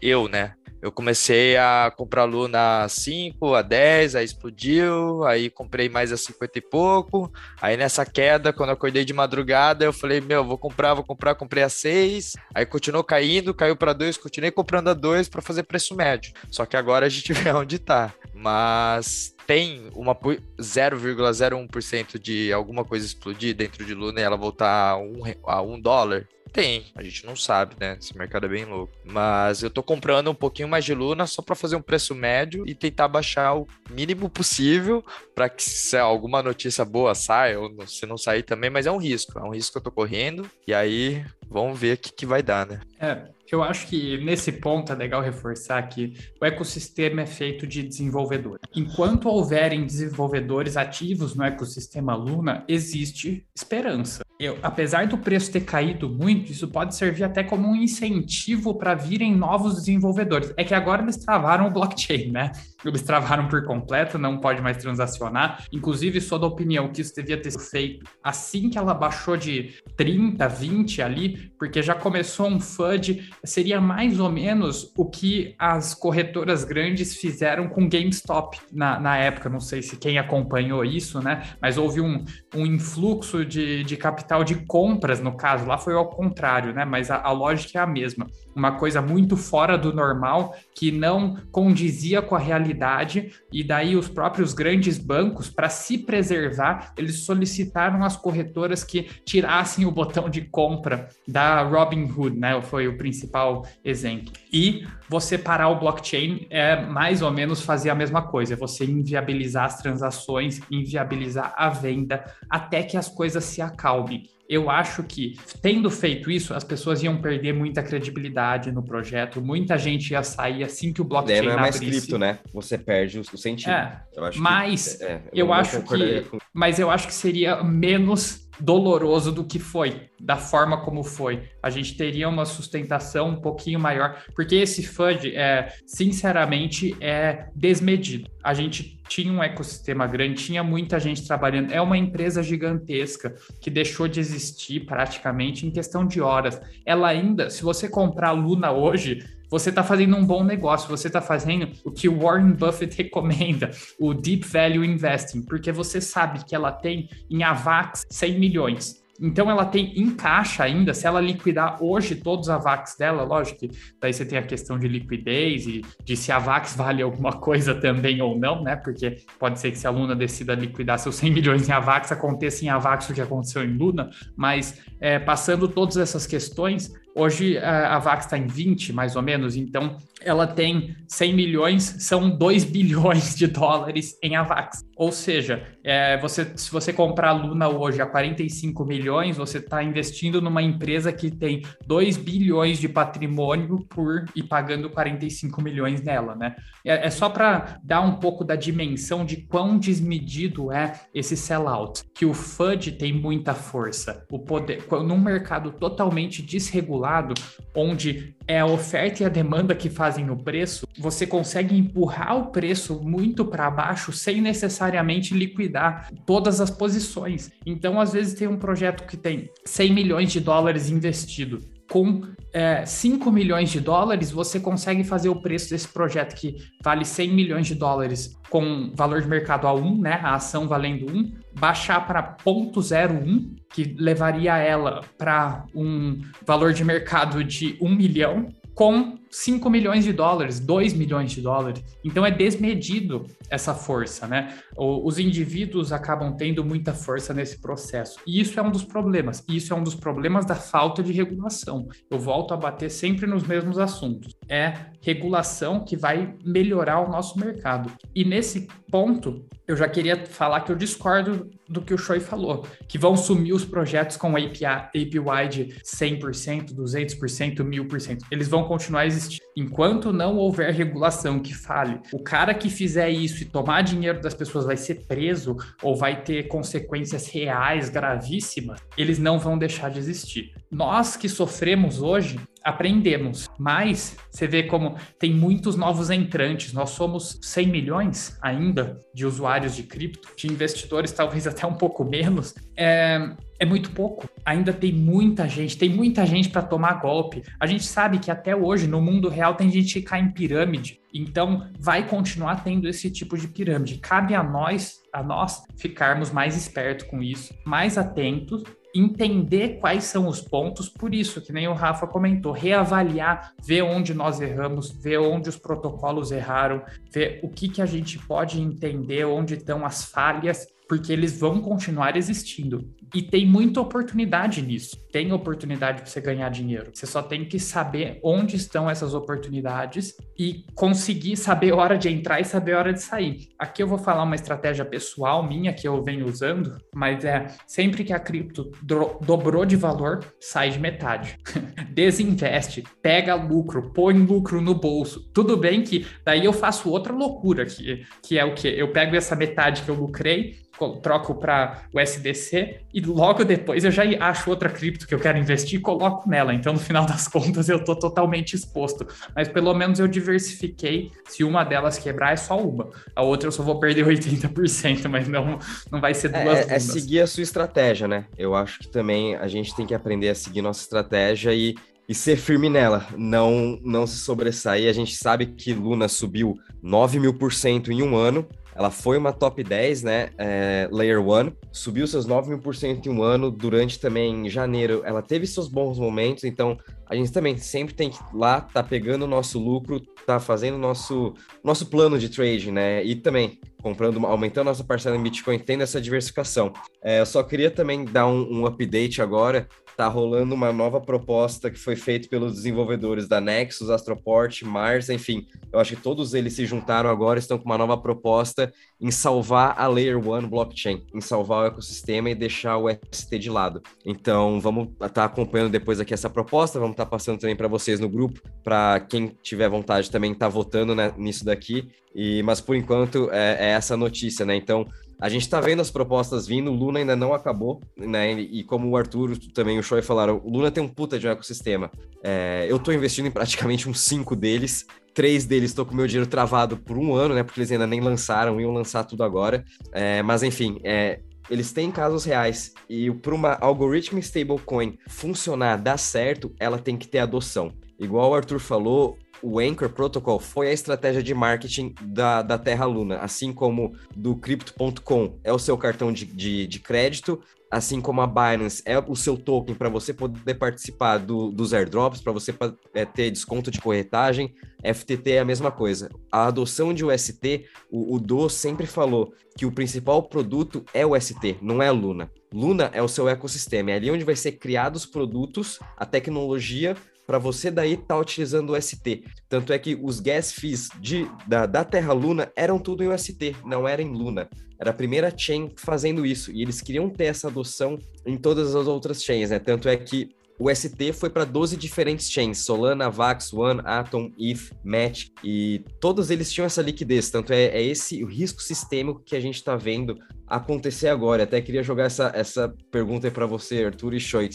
[0.00, 0.54] eu, né?
[0.82, 6.16] Eu comecei a comprar Luna a 5, a 10, aí explodiu, aí comprei mais a
[6.16, 7.32] 50 e pouco.
[7.60, 11.36] Aí nessa queda, quando eu acordei de madrugada, eu falei, meu, vou comprar, vou comprar,
[11.36, 12.36] comprei a 6.
[12.52, 16.32] Aí continuou caindo, caiu para 2, continuei comprando a 2 para fazer preço médio.
[16.50, 18.12] Só que agora a gente vê onde tá.
[18.34, 24.96] Mas tem uma 0,01% de alguma coisa explodir dentro de Luna e ela voltar a
[24.96, 27.96] um, a um dólar, tem, a gente não sabe, né?
[27.98, 28.92] Esse mercado é bem louco.
[29.04, 32.64] Mas eu tô comprando um pouquinho mais de Luna só para fazer um preço médio
[32.66, 38.04] e tentar baixar o mínimo possível para que se alguma notícia boa saia ou se
[38.06, 40.74] não sair também, mas é um risco, é um risco que eu tô correndo e
[40.74, 42.80] aí vamos ver o que, que vai dar, né?
[43.00, 47.82] É, eu acho que nesse ponto é legal reforçar que o ecossistema é feito de
[47.82, 48.62] desenvolvedores.
[48.74, 54.22] Enquanto houverem desenvolvedores ativos no ecossistema Luna, existe esperança.
[54.38, 58.94] Eu, apesar do preço ter caído muito, isso pode servir até como um incentivo para
[58.94, 60.52] virem novos desenvolvedores.
[60.56, 62.50] É que agora eles travaram o blockchain, né?
[62.84, 65.64] Eles travaram por completo, não pode mais transacionar.
[65.72, 69.74] Inclusive, sou da opinião que isso devia ter sido feito assim que ela baixou de
[69.96, 75.94] 30, 20 ali, porque já começou um FUD seria mais ou menos o que as
[75.94, 79.48] corretoras grandes fizeram com GameStop na, na época.
[79.48, 81.42] Não sei se quem acompanhou isso, né?
[81.60, 85.66] Mas houve um, um influxo de, de capital de compras, no caso.
[85.66, 86.84] Lá foi ao contrário, né?
[86.84, 88.26] Mas a, a lógica é a mesma.
[88.54, 94.08] Uma coisa muito fora do normal, que não condizia com a realidade, e daí os
[94.08, 100.42] próprios grandes bancos, para se preservar, eles solicitaram às corretoras que tirassem o botão de
[100.42, 102.60] compra da Robinhood, né?
[102.62, 104.32] Foi o principal exemplo.
[104.52, 108.84] E você parar o blockchain é mais ou menos fazer a mesma coisa, é você
[108.84, 114.24] inviabilizar as transações, inviabilizar a venda até que as coisas se acalmem.
[114.52, 119.78] Eu acho que, tendo feito isso, as pessoas iam perder muita credibilidade no projeto, muita
[119.78, 122.38] gente ia sair assim que o blockchain não é mais cripto, né?
[122.52, 123.70] Você perde o, sentido.
[123.70, 126.36] É, eu mas que, é, eu, eu acho que, com...
[126.52, 131.48] mas eu acho que seria menos doloroso do que foi, da forma como foi.
[131.62, 138.30] A gente teria uma sustentação um pouquinho maior, porque esse FUD, é, sinceramente, é desmedido.
[138.42, 141.72] A gente tinha um ecossistema grande, tinha muita gente trabalhando.
[141.72, 146.60] É uma empresa gigantesca que deixou de existir praticamente em questão de horas.
[146.86, 151.08] Ela ainda, se você comprar a Luna hoje, você está fazendo um bom negócio, você
[151.08, 156.42] está fazendo o que o Warren Buffett recomenda, o Deep Value Investing, porque você sabe
[156.42, 159.02] que ela tem em AVAX 100 milhões.
[159.20, 163.60] Então ela tem em caixa ainda, se ela liquidar hoje todos os AVAX dela, lógico
[163.60, 167.32] que daí você tem a questão de liquidez e de se a AVAX vale alguma
[167.38, 168.74] coisa também ou não, né?
[168.74, 172.64] Porque pode ser que se a Luna decida liquidar seus 100 milhões em AVAX, aconteça
[172.64, 177.98] em AVAX o que aconteceu em Luna, mas é, passando todas essas questões, Hoje a
[177.98, 183.34] VAX está em 20, mais ou menos, então ela tem 100 milhões, são 2 bilhões
[183.36, 184.84] de dólares em Avax.
[184.96, 189.82] Ou seja, é, você, se você comprar a Luna hoje a 45 milhões, você está
[189.82, 196.36] investindo numa empresa que tem 2 bilhões de patrimônio por e pagando 45 milhões nela,
[196.36, 196.54] né?
[196.84, 202.04] É, é só para dar um pouco da dimensão de quão desmedido é esse sellout,
[202.14, 204.24] que o FUD tem muita força.
[204.30, 207.34] O poder, num mercado totalmente desregulado,
[207.74, 212.46] onde é a oferta e a demanda que fazem o preço, você consegue empurrar o
[212.50, 217.50] preço muito para baixo sem necessariamente liquidar todas as posições.
[217.64, 222.22] Então, às vezes, tem um projeto que tem 100 milhões de dólares investido com
[222.54, 227.32] é, 5 milhões de dólares, você consegue fazer o preço desse projeto que vale 100
[227.32, 232.06] milhões de dólares com valor de mercado a 1, né, a ação valendo 1, baixar
[232.06, 239.70] para 0.01, que levaria ela para um valor de mercado de 1 milhão, com 5
[239.70, 241.82] milhões de dólares, 2 milhões de dólares.
[242.04, 244.58] Então é desmedido essa força, né?
[244.76, 248.20] Os indivíduos acabam tendo muita força nesse processo.
[248.26, 249.42] E isso é um dos problemas.
[249.48, 251.88] Isso é um dos problemas da falta de regulação.
[252.10, 254.36] Eu volto a bater sempre nos mesmos assuntos.
[254.48, 257.90] É regulação que vai melhorar o nosso mercado.
[258.14, 262.66] E nesse ponto, eu já queria falar que eu discordo do que o Choi falou,
[262.86, 268.18] que vão sumir os projetos com API, API de 100%, 200%, 1000%.
[268.30, 269.21] Eles vão continuar existindo.
[269.56, 274.34] Enquanto não houver regulação que fale, o cara que fizer isso e tomar dinheiro das
[274.34, 279.98] pessoas vai ser preso ou vai ter consequências reais gravíssimas, eles não vão deixar de
[279.98, 280.52] existir.
[280.70, 283.48] Nós que sofremos hoje, aprendemos.
[283.58, 286.72] Mas você vê como tem muitos novos entrantes.
[286.72, 292.04] Nós somos 100 milhões ainda de usuários de cripto, de investidores talvez até um pouco
[292.04, 292.54] menos.
[292.76, 294.28] É, é muito pouco.
[294.44, 297.44] Ainda tem muita gente, tem muita gente para tomar golpe.
[297.60, 300.98] A gente sabe que até hoje no mundo real tem gente que cai em pirâmide.
[301.14, 303.98] Então vai continuar tendo esse tipo de pirâmide.
[303.98, 310.26] Cabe a nós, a nós ficarmos mais espertos com isso, mais atentos entender quais são
[310.26, 315.18] os pontos, por isso, que nem o Rafa comentou, reavaliar, ver onde nós erramos, ver
[315.18, 320.04] onde os protocolos erraram, ver o que, que a gente pode entender, onde estão as
[320.04, 322.86] falhas porque eles vão continuar existindo.
[323.14, 324.94] E tem muita oportunidade nisso.
[325.10, 326.90] Tem oportunidade para você ganhar dinheiro.
[326.92, 332.10] Você só tem que saber onde estão essas oportunidades e conseguir saber a hora de
[332.10, 333.48] entrar e saber a hora de sair.
[333.58, 338.04] Aqui eu vou falar uma estratégia pessoal minha que eu venho usando, mas é sempre
[338.04, 341.38] que a cripto do dobrou de valor, sai de metade.
[341.88, 345.30] Desinveste, pega lucro, põe lucro no bolso.
[345.32, 349.16] Tudo bem que daí eu faço outra loucura que, que é o que eu pego
[349.16, 354.50] essa metade que eu lucrei troco para o SDC e logo depois eu já acho
[354.50, 356.52] outra cripto que eu quero investir e coloco nela.
[356.54, 359.06] Então, no final das contas, eu estou totalmente exposto.
[359.34, 361.10] Mas pelo menos eu diversifiquei.
[361.28, 362.88] Se uma delas quebrar, é só uma.
[363.14, 365.58] A outra eu só vou perder 80%, mas não,
[365.90, 366.68] não vai ser duas.
[366.68, 368.26] É, é, é seguir a sua estratégia, né?
[368.36, 371.74] Eu acho que também a gente tem que aprender a seguir nossa estratégia e
[372.08, 374.88] e ser firme nela, não não se sobressair.
[374.88, 379.18] A gente sabe que Luna subiu 9 mil por cento em um ano, ela foi
[379.18, 380.30] uma top 10, né?
[380.38, 383.50] É, Layer 1, subiu seus 9 mil por cento em um ano.
[383.50, 386.44] Durante também janeiro, ela teve seus bons momentos.
[386.44, 390.78] Então, a gente também sempre tem que lá tá pegando o nosso lucro, tá fazendo
[390.78, 393.04] nosso, nosso plano de trade, né?
[393.04, 396.72] E também comprando, aumentando nossa parcela em Bitcoin, tendo essa diversificação.
[397.02, 401.70] É, eu só queria também dar um, um update agora tá rolando uma nova proposta
[401.70, 406.54] que foi feita pelos desenvolvedores da Nexus, Astroport, Mars, enfim, eu acho que todos eles
[406.54, 411.20] se juntaram agora, estão com uma nova proposta em salvar a Layer 1 blockchain, em
[411.20, 413.82] salvar o ecossistema e deixar o ST de lado.
[414.04, 417.68] Então, vamos estar tá acompanhando depois aqui essa proposta, vamos estar tá passando também para
[417.68, 421.88] vocês no grupo, para quem tiver vontade também estar tá votando né, nisso daqui.
[422.14, 424.54] E, mas por enquanto é, é essa notícia, né?
[424.54, 424.86] Então,
[425.22, 428.32] a gente está vendo as propostas vindo, o Luna ainda não acabou, né?
[428.32, 431.30] E como o Arthur também o Choi falaram, o Luna tem um puta de um
[431.30, 431.92] ecossistema.
[432.24, 434.84] É, eu estou investindo em praticamente uns cinco deles.
[435.14, 437.44] Três deles estou com meu dinheiro travado por um ano, né?
[437.44, 439.64] Porque eles ainda nem lançaram, iam lançar tudo agora.
[439.92, 442.74] É, mas enfim, é, eles têm casos reais.
[442.88, 447.72] E para uma algoritmo stablecoin funcionar, dar certo, ela tem que ter adoção.
[447.96, 452.84] Igual o Arthur falou, o Anchor Protocol foi a estratégia de marketing da, da Terra
[452.84, 458.20] Luna, assim como do Crypto.com é o seu cartão de, de, de crédito, assim como
[458.20, 462.54] a Binance é o seu token para você poder participar do, dos airdrops, para você
[462.92, 464.54] é, ter desconto de corretagem.
[464.84, 466.10] FTT é a mesma coisa.
[466.30, 471.18] A adoção de UST, o, o Do sempre falou que o principal produto é o
[471.18, 472.30] ST, não é a Luna.
[472.52, 476.94] Luna é o seu ecossistema, é ali onde vai ser criados os produtos, a tecnologia
[477.32, 479.24] para você daí estar tá utilizando o ST.
[479.48, 483.56] Tanto é que os gas fees de, da, da Terra Luna eram tudo em UST,
[483.64, 484.50] não era em Luna.
[484.78, 486.52] Era a primeira chain fazendo isso.
[486.52, 489.58] E eles queriam ter essa adoção em todas as outras chains, né?
[489.58, 494.70] Tanto é que o ST foi para 12 diferentes chains, Solana, Vax, One, Atom, ETH,
[494.84, 499.34] Match, e todos eles tinham essa liquidez, tanto é, é esse o risco sistêmico que
[499.34, 501.44] a gente está vendo acontecer agora.
[501.44, 504.50] Até queria jogar essa, essa pergunta para você, Arthur e Choi.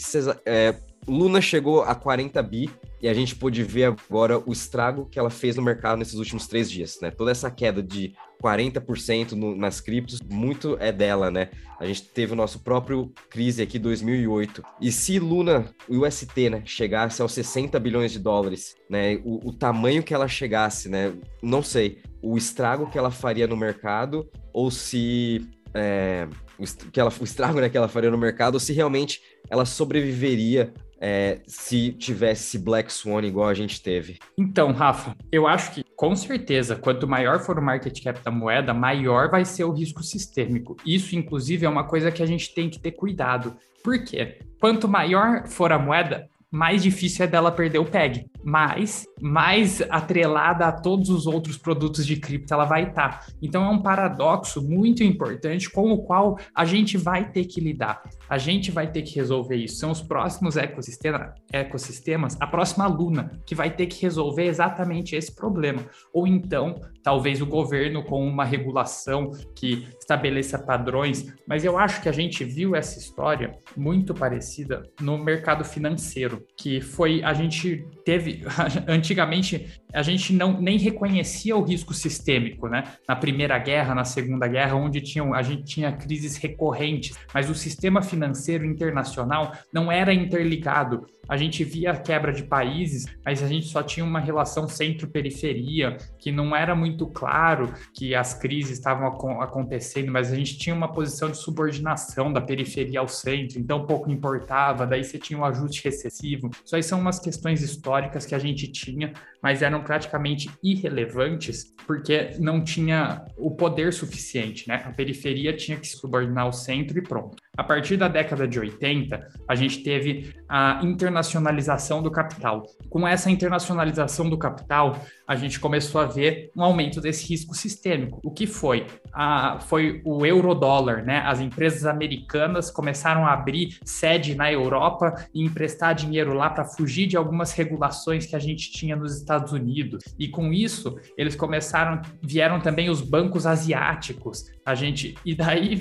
[0.46, 0.76] É,
[1.08, 5.30] Luna chegou a 40 bi e a gente pôde ver agora o estrago que ela
[5.30, 7.10] fez no mercado nesses últimos três dias, né?
[7.10, 11.50] Toda essa queda de 40% no, nas criptos, muito é dela, né?
[11.80, 14.62] A gente teve o nosso próprio crise aqui 2008.
[14.80, 19.52] E se Luna, o UST, né, chegasse aos 60 bilhões de dólares, né, o, o
[19.52, 24.70] tamanho que ela chegasse, né, não sei, o estrago que ela faria no mercado ou
[24.70, 26.26] se é,
[26.58, 29.64] o, que ela, o estrago né, que ela faria no mercado, ou se realmente ela
[29.64, 34.18] sobreviveria é, se tivesse Black Swan igual a gente teve?
[34.36, 38.72] Então, Rafa, eu acho que com certeza, quanto maior for o market cap da moeda,
[38.72, 40.76] maior vai ser o risco sistêmico.
[40.86, 43.56] Isso, inclusive, é uma coisa que a gente tem que ter cuidado.
[43.82, 44.38] Por quê?
[44.60, 48.26] Quanto maior for a moeda, mais difícil é dela perder o PEG.
[48.42, 53.20] Mas mais atrelada a todos os outros produtos de cripto ela vai estar.
[53.20, 53.26] Tá.
[53.40, 58.02] Então é um paradoxo muito importante com o qual a gente vai ter que lidar.
[58.28, 59.76] A gente vai ter que resolver isso.
[59.76, 65.34] São os próximos ecossistema, ecossistemas, a próxima Luna, que vai ter que resolver exatamente esse
[65.34, 65.84] problema.
[66.12, 71.32] Ou então, talvez o governo com uma regulação que estabeleça padrões.
[71.46, 76.80] Mas eu acho que a gente viu essa história muito parecida no mercado financeiro que
[76.80, 78.27] foi a gente teve
[78.86, 82.84] antigamente a gente não nem reconhecia o risco sistêmico, né?
[83.08, 87.54] Na primeira guerra, na segunda guerra, onde tinham a gente tinha crises recorrentes, mas o
[87.54, 93.46] sistema financeiro internacional não era interligado a gente via a quebra de países, mas a
[93.46, 99.06] gente só tinha uma relação centro-periferia, que não era muito claro que as crises estavam
[99.42, 104.10] acontecendo, mas a gente tinha uma posição de subordinação da periferia ao centro, então pouco
[104.10, 106.50] importava, daí você tinha um ajuste recessivo.
[106.64, 112.32] Isso aí são umas questões históricas que a gente tinha, mas eram praticamente irrelevantes, porque
[112.38, 114.82] não tinha o poder suficiente, né?
[114.84, 117.36] A periferia tinha que subordinar ao centro e pronto.
[117.56, 122.64] A partir da década de 80, a gente teve a internacionalização do capital.
[122.88, 128.18] Com essa internacionalização do capital, a gente começou a ver um aumento desse risco sistêmico.
[128.24, 128.86] O que foi?
[129.12, 131.18] A, foi o eurodólar, né?
[131.18, 137.06] As empresas americanas começaram a abrir sede na Europa e emprestar dinheiro lá para fugir
[137.06, 140.02] de algumas regulações que a gente tinha nos Estados Unidos.
[140.18, 144.46] E com isso, eles começaram, vieram também os bancos asiáticos.
[144.64, 145.74] A gente e daí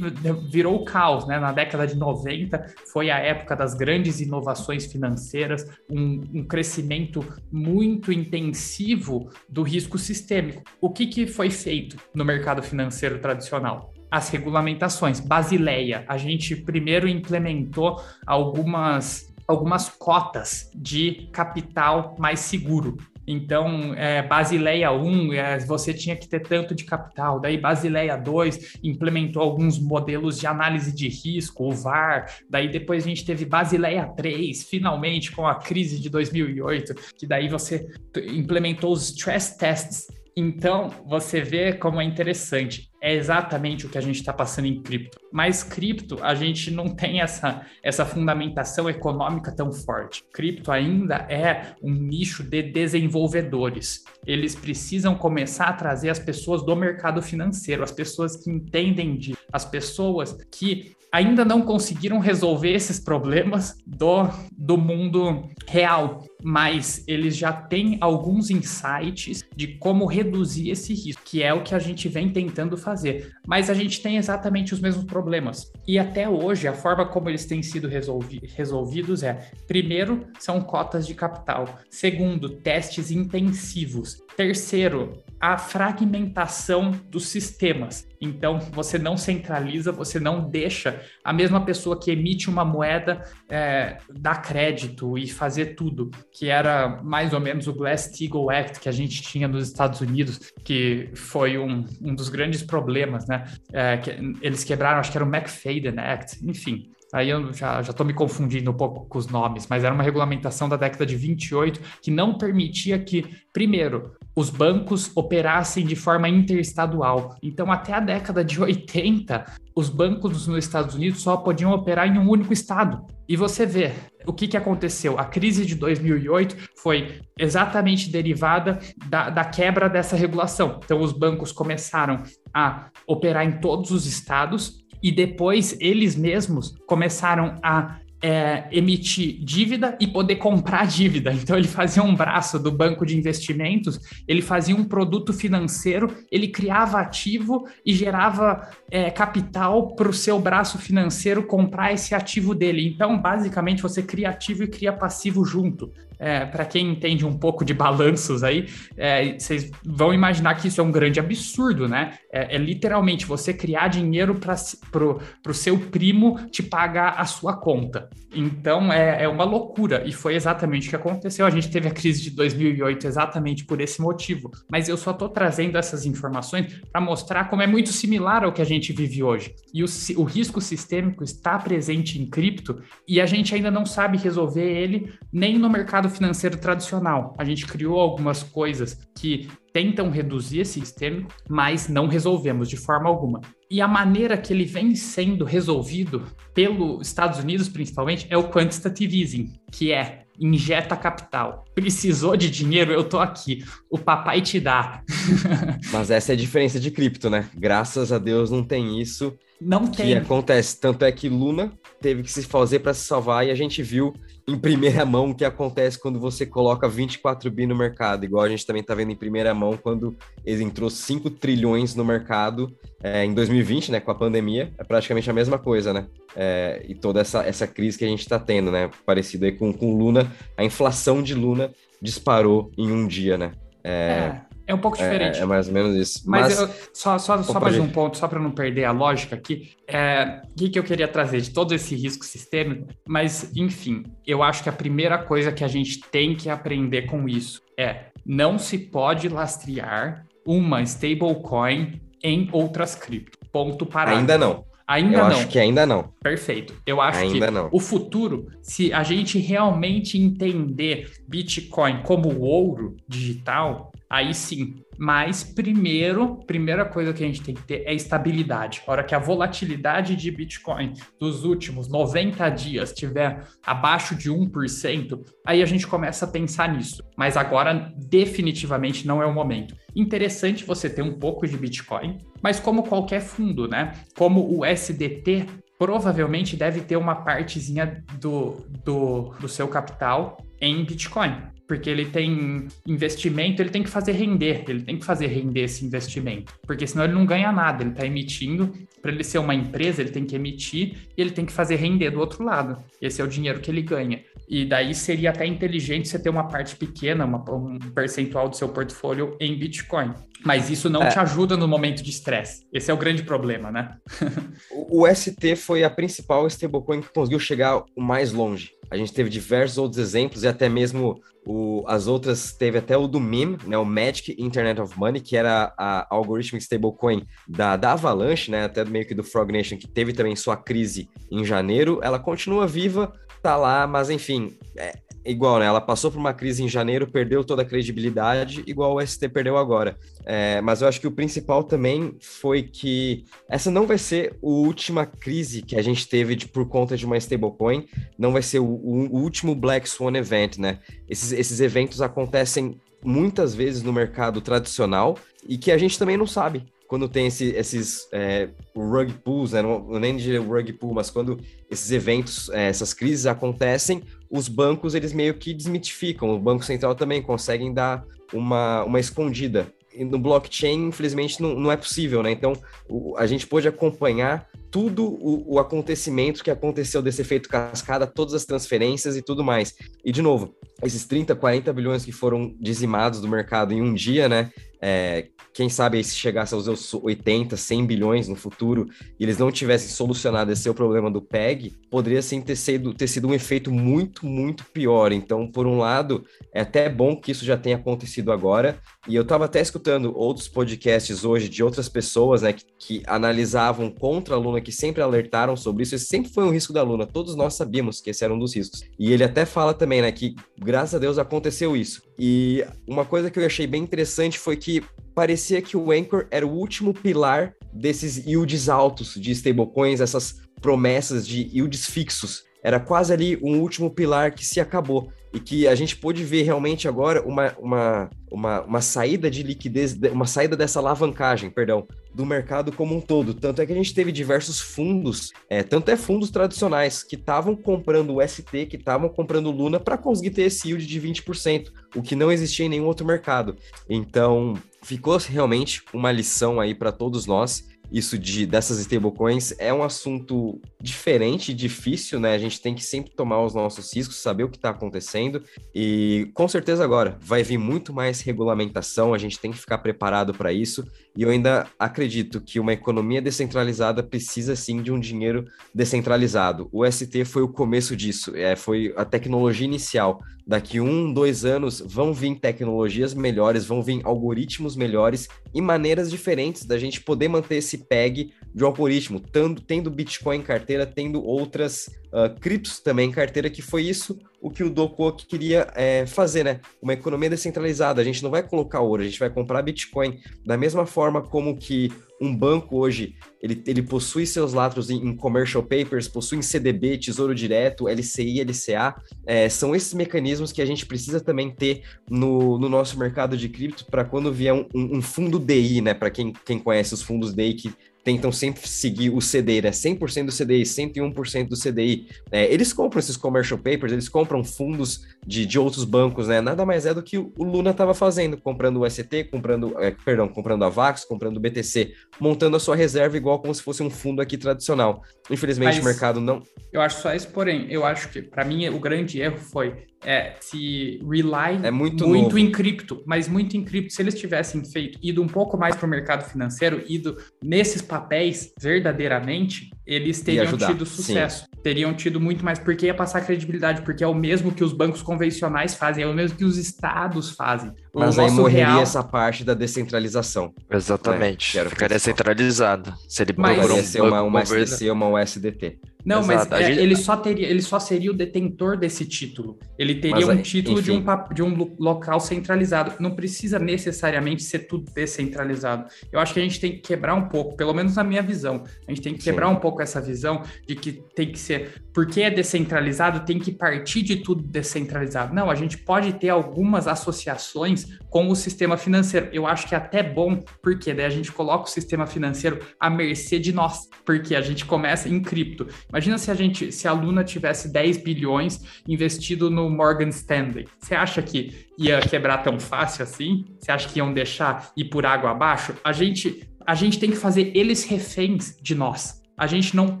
[0.48, 1.38] virou o caos, né?
[1.38, 8.12] Na década de 90 foi a época das grandes inovações financeiras, um, um crescimento muito
[8.12, 10.62] intensivo do risco sistêmico.
[10.80, 13.92] O que, que foi feito no mercado financeiro tradicional?
[14.10, 15.20] as regulamentações.
[15.20, 22.96] Basileia, a gente primeiro implementou algumas algumas cotas de capital mais seguro.
[23.26, 27.40] Então, é, Basileia 1, é, você tinha que ter tanto de capital.
[27.40, 32.26] Daí, Basileia 2 implementou alguns modelos de análise de risco, o VAR.
[32.48, 37.48] Daí, depois a gente teve Basileia 3, finalmente, com a crise de 2008, que daí
[37.48, 37.86] você
[38.32, 40.06] implementou os stress tests
[40.38, 42.90] então, você vê como é interessante.
[43.06, 45.20] É exatamente o que a gente está passando em cripto.
[45.32, 50.24] Mas cripto, a gente não tem essa, essa fundamentação econômica tão forte.
[50.32, 54.02] Cripto ainda é um nicho de desenvolvedores.
[54.26, 59.36] Eles precisam começar a trazer as pessoas do mercado financeiro, as pessoas que entendem de,
[59.52, 67.34] as pessoas que ainda não conseguiram resolver esses problemas do, do mundo real, mas eles
[67.34, 72.06] já têm alguns insights de como reduzir esse risco, que é o que a gente
[72.06, 73.32] vem tentando fazer.
[73.46, 75.72] Mas a gente tem exatamente os mesmos problemas.
[75.88, 81.06] E até hoje, a forma como eles têm sido resolvi resolvidos é: primeiro, são cotas
[81.06, 85.14] de capital, segundo, testes intensivos, terceiro,
[85.46, 88.08] a fragmentação dos sistemas.
[88.20, 93.98] Então, você não centraliza, você não deixa a mesma pessoa que emite uma moeda é,
[94.12, 98.92] dar crédito e fazer tudo, que era mais ou menos o Glass-Steagall Act que a
[98.92, 103.44] gente tinha nos Estados Unidos, que foi um, um dos grandes problemas, né?
[103.72, 104.10] É, que
[104.42, 106.90] eles quebraram, acho que era o McFadden Act, enfim.
[107.14, 110.68] Aí eu já estou me confundindo um pouco com os nomes, mas era uma regulamentação
[110.68, 117.36] da década de 28 que não permitia que, primeiro, os bancos operassem de forma interestadual.
[117.42, 119.44] Então, até a década de 80,
[119.74, 123.04] os bancos nos Estados Unidos só podiam operar em um único estado.
[123.26, 123.92] E você vê
[124.26, 125.18] o que, que aconteceu.
[125.18, 130.80] A crise de 2008 foi exatamente derivada da, da quebra dessa regulação.
[130.84, 132.22] Então, os bancos começaram
[132.52, 139.96] a operar em todos os estados e depois eles mesmos começaram a é, emitir dívida
[140.00, 141.32] e poder comprar dívida.
[141.32, 146.48] Então, ele fazia um braço do banco de investimentos, ele fazia um produto financeiro, ele
[146.48, 152.84] criava ativo e gerava é, capital para o seu braço financeiro comprar esse ativo dele.
[152.88, 155.92] Então, basicamente, você cria ativo e cria passivo junto.
[156.18, 160.80] É, para quem entende um pouco de balanços aí, é, vocês vão imaginar que isso
[160.80, 162.14] é um grande absurdo, né?
[162.32, 168.08] É, é literalmente você criar dinheiro para o seu primo te pagar a sua conta.
[168.34, 171.46] Então é, é uma loucura e foi exatamente o que aconteceu.
[171.46, 174.50] A gente teve a crise de 2008 exatamente por esse motivo.
[174.70, 178.60] Mas eu só estou trazendo essas informações para mostrar como é muito similar ao que
[178.60, 179.54] a gente vive hoje.
[179.72, 179.86] E o,
[180.16, 185.14] o risco sistêmico está presente em cripto e a gente ainda não sabe resolver ele
[185.32, 187.34] nem no mercado financeiro tradicional.
[187.38, 193.08] A gente criou algumas coisas que tentam reduzir esse sistema, mas não resolvemos de forma
[193.08, 193.40] alguma.
[193.70, 196.22] E a maneira que ele vem sendo resolvido
[196.54, 201.64] pelos Estados Unidos, principalmente, é o quantitative easing, que é injeta capital.
[201.74, 203.64] Precisou de dinheiro, eu tô aqui.
[203.90, 205.02] O papai te dá.
[205.92, 207.48] Mas essa é a diferença de cripto, né?
[207.54, 209.34] Graças a Deus não tem isso.
[209.60, 210.14] Não que tem.
[210.14, 210.78] acontece.
[210.78, 214.14] Tanto é que Luna teve que se fazer para se salvar e a gente viu
[214.48, 218.48] em primeira mão o que acontece quando você coloca 24 bi no mercado, igual a
[218.48, 222.72] gente também está vendo em primeira mão quando ele entrou 5 trilhões no mercado
[223.02, 226.06] é, em 2020, né, com a pandemia, é praticamente a mesma coisa, né?
[226.34, 228.90] É, e toda essa, essa crise que a gente está tendo, né?
[229.04, 233.52] Parecido aí com, com Luna, a inflação de Luna disparou em um dia, né?
[233.82, 234.55] É, é.
[234.66, 235.38] É um pouco diferente.
[235.38, 236.22] É, é mais ou menos isso.
[236.26, 239.36] Mas, Mas eu, só, só, só mais um ponto, só para não perder a lógica
[239.36, 239.70] aqui.
[239.86, 242.88] É, o que, que eu queria trazer de todo esse risco sistêmico?
[243.06, 247.28] Mas, enfim, eu acho que a primeira coisa que a gente tem que aprender com
[247.28, 253.38] isso é não se pode lastrear uma stablecoin em outras cripto.
[253.52, 254.18] Ponto parado.
[254.18, 254.64] Ainda não.
[254.88, 255.36] Ainda eu não.
[255.36, 256.12] acho que ainda não.
[256.22, 256.74] Perfeito.
[256.86, 257.68] Eu acho ainda que não.
[257.72, 264.76] o futuro, se a gente realmente entender Bitcoin como ouro digital, aí sim.
[264.98, 268.82] Mas primeiro, primeira coisa que a gente tem que ter é estabilidade.
[268.86, 275.20] A hora que a volatilidade de Bitcoin dos últimos 90 dias estiver abaixo de 1%,
[275.44, 277.02] aí a gente começa a pensar nisso.
[277.16, 279.74] Mas agora definitivamente não é o momento.
[279.94, 283.92] Interessante você ter um pouco de Bitcoin, mas como qualquer fundo, né?
[284.16, 285.46] Como o SDT
[285.78, 292.68] provavelmente deve ter uma partezinha do, do, do seu capital em Bitcoin porque ele tem
[292.86, 297.04] investimento, ele tem que fazer render, ele tem que fazer render esse investimento, porque senão
[297.04, 300.34] ele não ganha nada, ele está emitindo, para ele ser uma empresa, ele tem que
[300.34, 302.82] emitir e ele tem que fazer render do outro lado.
[303.00, 304.24] Esse é o dinheiro que ele ganha.
[304.48, 308.68] E daí seria até inteligente você ter uma parte pequena, uma, um percentual do seu
[308.68, 310.12] portfólio em Bitcoin.
[310.44, 311.08] Mas isso não é.
[311.08, 312.66] te ajuda no momento de estresse.
[312.72, 313.96] Esse é o grande problema, né?
[314.70, 318.70] o, o ST foi a principal stablecoin que conseguiu chegar o mais longe.
[318.90, 323.06] A gente teve diversos outros exemplos e até mesmo o, as outras, teve até o
[323.06, 327.76] do MIM, né, o Magic Internet of Money, que era a, a algorithmic stablecoin da,
[327.76, 331.44] da Avalanche, né, até meio que do Frog Nation, que teve também sua crise em
[331.44, 332.00] janeiro.
[332.02, 335.66] Ela continua viva, tá lá, mas enfim, é, igual, né?
[335.66, 339.56] Ela passou por uma crise em janeiro, perdeu toda a credibilidade, igual o ST perdeu
[339.56, 339.96] agora.
[340.24, 344.46] É, mas eu acho que o principal também foi que essa não vai ser a
[344.46, 347.86] última crise que a gente teve de, por conta de uma stablecoin,
[348.18, 350.78] não vai ser o, o, último Black Swan Event, né?
[351.08, 355.18] Esses, esses eventos acontecem muitas vezes no mercado tradicional
[355.48, 359.62] e que a gente também não sabe quando tem esse, esses é, rug pulls, né?
[359.62, 361.38] não, nem de rug pull, mas quando
[361.70, 366.34] esses eventos, é, essas crises acontecem, os bancos eles meio que desmitificam.
[366.34, 369.66] O Banco Central também conseguem dar uma, uma escondida.
[369.94, 372.30] E no blockchain, infelizmente, não, não é possível, né?
[372.30, 372.52] Então,
[372.88, 378.34] o, a gente pôde acompanhar tudo o, o, acontecimento que aconteceu desse efeito cascada, todas
[378.34, 379.74] as transferências e tudo mais.
[380.04, 384.28] E, de novo, esses 30, 40 bilhões que foram dizimados do mercado em um dia,
[384.28, 384.52] né?
[384.78, 389.88] É, quem sabe se chegasse aos 80, 100 bilhões no futuro e eles não tivessem
[389.88, 394.26] solucionado esse seu problema do PEG, poderia sim ter sido, ter sido um efeito muito,
[394.26, 395.12] muito pior.
[395.12, 398.78] Então, por um lado, é até bom que isso já tenha acontecido agora.
[399.08, 403.90] E eu estava até escutando outros podcasts hoje de outras pessoas né, que, que analisavam
[403.90, 405.94] contra a Luna, que sempre alertaram sobre isso.
[405.94, 407.06] Esse sempre foi um risco da Luna.
[407.06, 408.84] Todos nós sabíamos que esse era um dos riscos.
[408.98, 413.30] E ele até fala também né, que, graças a Deus, aconteceu isso E uma coisa
[413.30, 414.82] que eu achei bem interessante foi que
[415.16, 421.26] parecia que o Anchor era o último pilar desses yields altos de stablecoins, essas promessas
[421.26, 422.44] de yields fixos.
[422.66, 426.42] Era quase ali um último pilar que se acabou e que a gente pôde ver
[426.42, 432.26] realmente agora uma, uma, uma, uma saída de liquidez, uma saída dessa alavancagem, perdão, do
[432.26, 433.34] mercado como um todo.
[433.34, 437.54] Tanto é que a gente teve diversos fundos, é, tanto é fundos tradicionais, que estavam
[437.54, 442.02] comprando o ST, que estavam comprando Luna para conseguir ter esse yield de 20%, o
[442.02, 443.54] que não existia em nenhum outro mercado.
[443.88, 449.82] Então, ficou realmente uma lição aí para todos nós isso de dessas stablecoins é um
[449.82, 452.34] assunto diferente, difícil, né?
[452.34, 455.42] A gente tem que sempre tomar os nossos riscos, saber o que está acontecendo
[455.74, 460.34] e com certeza agora vai vir muito mais regulamentação, a gente tem que ficar preparado
[460.34, 460.84] para isso
[461.16, 466.68] e eu ainda acredito que uma economia descentralizada precisa sim de um dinheiro descentralizado.
[466.72, 470.20] O ST foi o começo disso, é, foi a tecnologia inicial.
[470.46, 476.64] Daqui um, dois anos vão vir tecnologias melhores, vão vir algoritmos melhores e maneiras diferentes
[476.64, 481.22] da gente poder manter esse PEG de um algoritmo, tendo, tendo Bitcoin em carteira, tendo
[481.22, 486.06] outras uh, criptos também em carteira, que foi isso o que o Doku queria é,
[486.06, 486.60] fazer, né?
[486.80, 488.00] Uma economia descentralizada.
[488.00, 491.56] A gente não vai colocar ouro, a gente vai comprar Bitcoin da mesma forma como
[491.56, 491.90] que
[492.20, 496.96] um banco hoje ele, ele possui seus lados em, em commercial papers, possui em CDB,
[496.96, 498.94] Tesouro Direto, LCI, LCA.
[499.26, 503.48] É, são esses mecanismos que a gente precisa também ter no, no nosso mercado de
[503.48, 505.92] cripto para quando vier um, um, fundo DI, né?
[505.92, 507.74] Para quem, quem conhece os fundos DI que
[508.06, 509.70] tentam sempre seguir o CDI, né?
[509.72, 512.06] 100% do CDI, 101% do CDI.
[512.30, 516.40] É, eles compram esses commercial papers, eles compram fundos de, de outros bancos, né?
[516.40, 520.28] Nada mais é do que o Luna estava fazendo, comprando o ST, comprando, é, perdão,
[520.28, 523.90] comprando a Vax, comprando o BTC, montando a sua reserva igual como se fosse um
[523.90, 525.02] fundo aqui tradicional.
[525.28, 526.44] Infelizmente, Mas, o mercado não.
[526.72, 530.34] Eu acho só isso, porém, eu acho que, para mim, o grande erro foi é,
[530.40, 533.92] se rely é muito, muito em cripto, mas muito em cripto.
[533.92, 538.52] Se eles tivessem feito, ido um pouco mais para o mercado financeiro, ido nesses papéis
[538.60, 541.44] verdadeiramente, eles teriam tido sucesso.
[541.44, 541.60] Sim.
[541.62, 545.02] Teriam tido muito mais, porque ia passar credibilidade, porque é o mesmo que os bancos
[545.02, 547.72] convencionais fazem, é o mesmo que os estados fazem.
[547.98, 548.82] Mas aí morreria real...
[548.82, 550.54] essa parte da descentralização.
[550.70, 551.56] Exatamente.
[551.56, 551.64] Né?
[551.64, 552.94] Ficaria centralizado.
[553.08, 555.78] Se ele Mas, um ser uma, uma SDC ou uma USDT.
[556.06, 556.50] Não, Exato.
[556.50, 556.78] mas é, gente...
[556.78, 559.58] ele só teria, ele só seria o detentor desse título.
[559.76, 562.92] Ele teria mas, um título de um, de um local centralizado.
[563.00, 565.90] Não precisa necessariamente ser tudo descentralizado.
[566.12, 568.62] Eu acho que a gente tem que quebrar um pouco, pelo menos na minha visão.
[568.86, 569.54] A gente tem que quebrar Sim.
[569.54, 574.02] um pouco essa visão de que tem que ser, porque é descentralizado, tem que partir
[574.02, 575.34] de tudo descentralizado.
[575.34, 579.28] Não, a gente pode ter algumas associações com o sistema financeiro.
[579.32, 582.88] Eu acho que é até bom, porque daí a gente coloca o sistema financeiro à
[582.88, 585.66] mercê de nós, porque a gente começa em cripto.
[585.88, 590.66] Imagina se a gente, se a Luna tivesse 10 bilhões investido no Morgan Stanley.
[590.78, 593.44] Você acha que ia quebrar tão fácil assim?
[593.58, 595.74] Você acha que iam deixar ir por água abaixo?
[595.84, 599.25] A gente, a gente tem que fazer eles reféns de nós.
[599.36, 600.00] A gente não,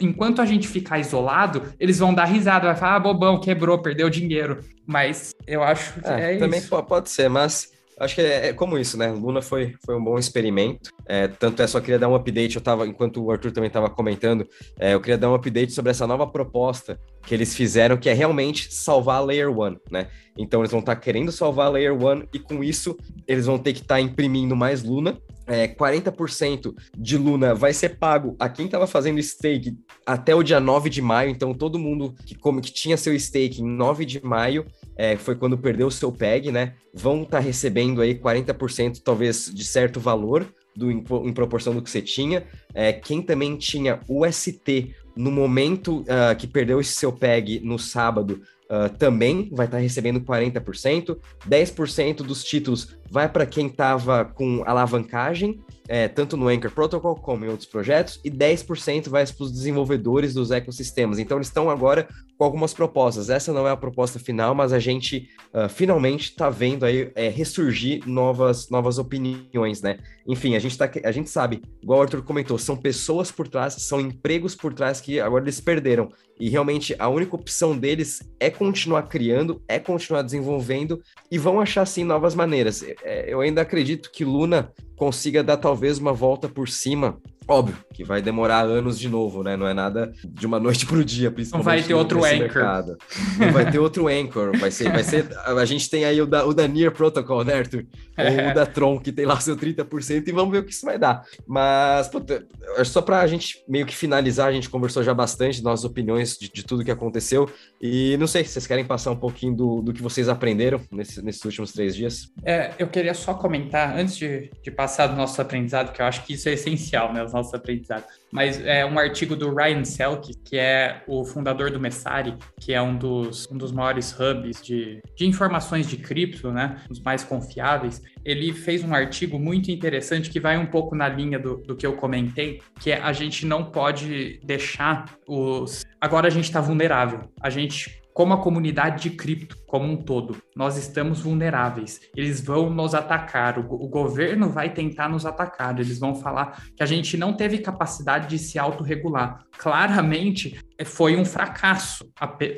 [0.00, 4.10] enquanto a gente ficar isolado, eles vão dar risada, vai falar, ah, bobão, quebrou, perdeu
[4.10, 4.64] dinheiro.
[4.84, 6.82] Mas eu acho que é, é também isso.
[6.82, 7.70] pode ser, mas
[8.00, 9.12] acho que é, é, como isso, né?
[9.12, 10.90] Luna foi, foi um bom experimento.
[11.06, 13.90] É, tanto é, só queria dar um update, eu tava, enquanto o Arthur também estava
[13.90, 14.48] comentando,
[14.78, 18.14] é, eu queria dar um update sobre essa nova proposta que eles fizeram, que é
[18.14, 20.08] realmente salvar a Layer 1, né?
[20.36, 22.96] Então eles vão estar tá querendo salvar a Layer 1 e com isso
[23.28, 25.18] eles vão ter que estar tá imprimindo mais Luna.
[25.46, 29.76] É, 40% de Luna vai ser pago a quem estava fazendo stake
[30.06, 31.28] até o dia 9 de maio.
[31.28, 34.64] Então todo mundo que, como, que tinha seu stake em 9 de maio
[35.00, 36.74] é, foi quando perdeu o seu PEG, né?
[36.92, 40.46] Vão estar tá recebendo aí 40% talvez de certo valor
[40.76, 42.44] do, em, em proporção do que você tinha.
[42.74, 47.78] É, quem também tinha o ST no momento uh, que perdeu esse seu PEG no
[47.78, 51.16] sábado, uh, também vai estar tá recebendo 40%,
[51.48, 55.60] 10% dos títulos vai para quem estava com alavancagem,
[55.90, 60.32] é, tanto no Anchor Protocol como em outros projetos, e 10% vai para os desenvolvedores
[60.32, 61.18] dos ecossistemas.
[61.18, 62.06] Então, eles estão agora
[62.38, 63.28] com algumas propostas.
[63.28, 67.28] Essa não é a proposta final, mas a gente uh, finalmente está vendo aí é,
[67.28, 69.98] ressurgir novas, novas opiniões, né?
[70.24, 73.74] Enfim, a gente, tá, a gente sabe, igual o Arthur comentou, são pessoas por trás,
[73.74, 76.08] são empregos por trás que agora eles perderam.
[76.38, 81.84] E realmente a única opção deles é continuar criando, é continuar desenvolvendo e vão achar
[81.84, 82.82] sim novas maneiras.
[83.02, 87.16] É, eu ainda acredito que Luna consiga dar talvez uma volta por cima
[87.50, 89.56] Óbvio que vai demorar anos de novo, né?
[89.56, 91.66] Não é nada de uma noite para o dia, principalmente.
[91.66, 92.38] Não vai ter outro anchor.
[92.38, 92.98] Mercado.
[93.38, 94.56] Não vai ter outro anchor.
[94.56, 95.28] Vai ser, vai ser.
[95.36, 97.84] A gente tem aí o da, o da Near Protocol, né, Arthur?
[98.16, 98.30] É.
[98.30, 100.72] Ou o da Tron, que tem lá o seu 30%, e vamos ver o que
[100.72, 101.24] isso vai dar.
[101.46, 102.46] Mas, puta,
[102.84, 106.50] só para a gente meio que finalizar, a gente conversou já bastante, nossas opiniões de,
[106.50, 107.50] de tudo que aconteceu.
[107.80, 111.44] E não sei, vocês querem passar um pouquinho do, do que vocês aprenderam nesse, nesses
[111.44, 112.30] últimos três dias?
[112.44, 116.24] É, eu queria só comentar, antes de, de passar do nosso aprendizado, que eu acho
[116.24, 117.24] que isso é essencial, né?
[117.24, 118.06] Os nossos aprendizados.
[118.30, 122.80] Mas é um artigo do Ryan Selk, que é o fundador do Messari, que é
[122.80, 126.76] um dos, um dos maiores hubs de, de informações de cripto, né?
[126.88, 128.00] Os mais confiáveis.
[128.24, 131.86] Ele fez um artigo muito interessante que vai um pouco na linha do, do que
[131.86, 135.84] eu comentei, que é a gente não pode deixar os.
[136.00, 137.20] Agora a gente está vulnerável.
[137.40, 142.00] A gente como a comunidade de cripto como um todo, nós estamos vulneráveis.
[142.16, 146.82] Eles vão nos atacar, o, o, governo vai tentar nos atacar, eles vão falar que
[146.82, 149.44] a gente não teve capacidade de se autorregular.
[149.56, 152.10] Claramente é, foi um fracasso,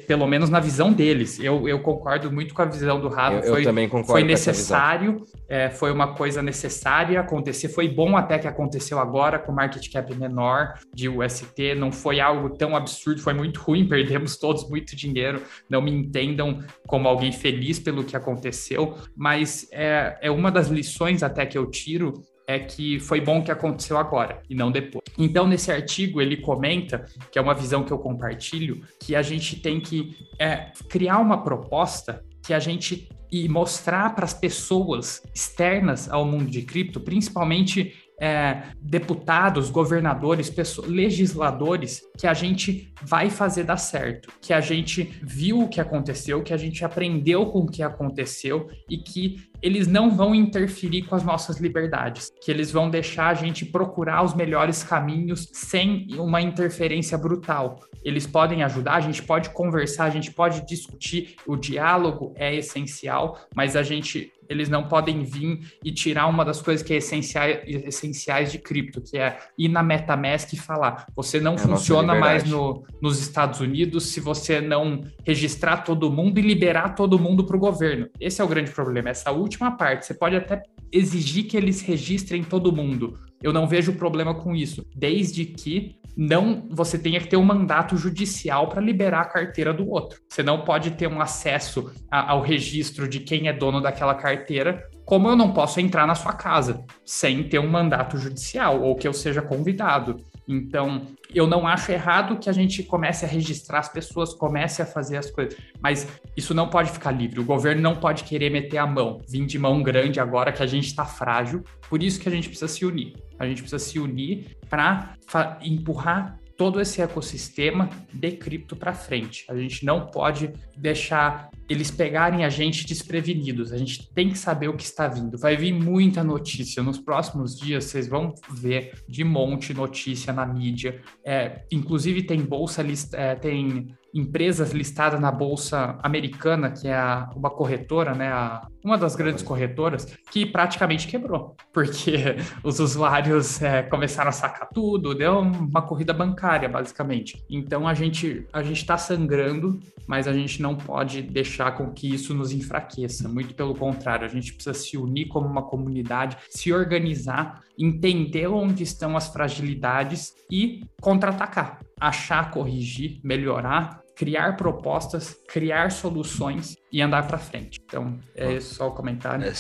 [0.07, 1.39] pelo menos na visão deles.
[1.39, 3.39] Eu, eu, concordo muito com a visão do Rafa.
[3.39, 4.13] Eu, foi, eu também concordo.
[4.13, 7.69] Foi necessário, é, foi uma coisa necessária acontecer.
[7.69, 11.75] Foi bom até que aconteceu agora com market cap menor de UST.
[11.75, 13.87] Não foi algo tão absurdo, foi muito ruim.
[13.91, 15.43] Perdemos todos muito dinheiro.
[15.69, 20.69] Não me entendam como como alguém feliz pelo que aconteceu, mas é, é uma das
[20.69, 25.03] lições até que eu tiro é que foi bom que aconteceu agora e não depois.
[25.19, 29.59] Então, nesse artigo, ele comenta, que é uma visão que eu compartilho, que a gente
[29.61, 36.09] tem que é, criar uma proposta que a gente e mostrar para as pessoas externas
[36.09, 43.65] ao mundo de cripto, principalmente é, deputados, governadores, pessoas, legisladores, que a gente vai fazer
[43.65, 47.67] dar certo, que a gente viu o que aconteceu, que a gente aprendeu com o
[47.67, 52.89] que aconteceu e que eles não vão interferir com as nossas liberdades, que eles vão
[52.89, 57.81] deixar a gente procurar os melhores caminhos sem uma interferência brutal.
[58.05, 63.37] Eles podem ajudar, a gente pode conversar, a gente pode discutir, o diálogo é essencial,
[63.55, 67.61] mas a gente eles não podem vir e tirar uma das coisas que é essenciais,
[67.67, 72.45] essenciais de cripto, que é ir na MetaMask e falar: você não é funciona mais
[72.45, 77.57] no, nos Estados Unidos se você não registrar todo mundo e liberar todo mundo para
[77.57, 78.09] o governo.
[78.21, 80.07] Esse é o grande problema, essa última parte.
[80.07, 83.19] Você pode até exigir que eles registrem todo mundo.
[83.43, 87.97] Eu não vejo problema com isso, desde que não você tenha que ter um mandato
[87.97, 90.21] judicial para liberar a carteira do outro.
[90.29, 94.89] Você não pode ter um acesso a, ao registro de quem é dono daquela carteira,
[95.05, 99.09] como eu não posso entrar na sua casa sem ter um mandato judicial ou que
[99.09, 100.17] eu seja convidado.
[100.47, 104.87] Então, eu não acho errado que a gente comece a registrar as pessoas, comece a
[104.87, 107.41] fazer as coisas, mas isso não pode ficar livre.
[107.41, 110.67] O governo não pode querer meter a mão, vir de mão grande agora que a
[110.67, 111.63] gente está frágil.
[111.89, 113.15] Por isso que a gente precisa se unir.
[113.39, 115.17] A gente precisa se unir para
[115.63, 119.45] empurrar todo esse ecossistema de cripto para frente.
[119.49, 123.73] A gente não pode deixar eles pegarem a gente desprevenidos.
[123.73, 125.39] A gente tem que saber o que está vindo.
[125.39, 126.83] Vai vir muita notícia.
[126.83, 131.01] Nos próximos dias, vocês vão ver de monte notícia na mídia.
[131.25, 137.31] É, inclusive, tem bolsa, list, é, tem empresas listadas na bolsa americana, que é a,
[137.35, 143.83] uma corretora, né, a, uma das grandes corretoras, que praticamente quebrou, porque os usuários é,
[143.83, 147.43] começaram a sacar tudo, deu uma corrida bancária, basicamente.
[147.49, 152.13] Então a gente a gente está sangrando, mas a gente não pode deixar com que
[152.13, 153.29] isso nos enfraqueça.
[153.29, 158.83] Muito pelo contrário, a gente precisa se unir como uma comunidade, se organizar, entender onde
[158.83, 167.39] estão as fragilidades e contra-atacar achar, corrigir, melhorar criar propostas, criar soluções e andar para
[167.39, 167.81] frente.
[167.85, 169.45] Então, é só o comentário.
[169.45, 169.53] É,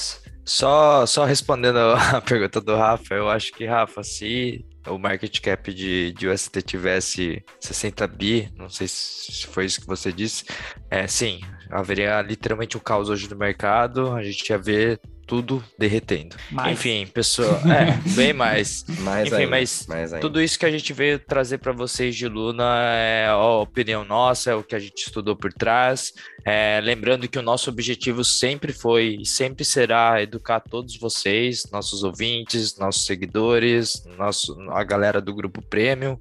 [0.45, 1.79] só, só respondendo
[2.15, 6.63] a pergunta do Rafa, eu acho que, Rafa, se o market cap de, de UST
[6.63, 10.45] tivesse 60 bi, não sei se foi isso que você disse,
[10.91, 16.37] é, sim, haveria literalmente um caos hoje no mercado, a gente ia ver tudo derretendo.
[16.51, 16.73] Mais.
[16.73, 18.85] Enfim, pessoal, é, bem mais.
[19.01, 22.29] mais Enfim, ainda, mas mais tudo isso que a gente veio trazer para vocês de
[22.29, 26.13] Luna é a opinião nossa, é o que a gente estudou por trás.
[26.45, 32.03] É, lembrando que o nosso objetivo sempre foi e sempre será educar todos vocês, nossos
[32.03, 36.21] ouvintes, nossos seguidores, nosso, a galera do grupo Prêmio.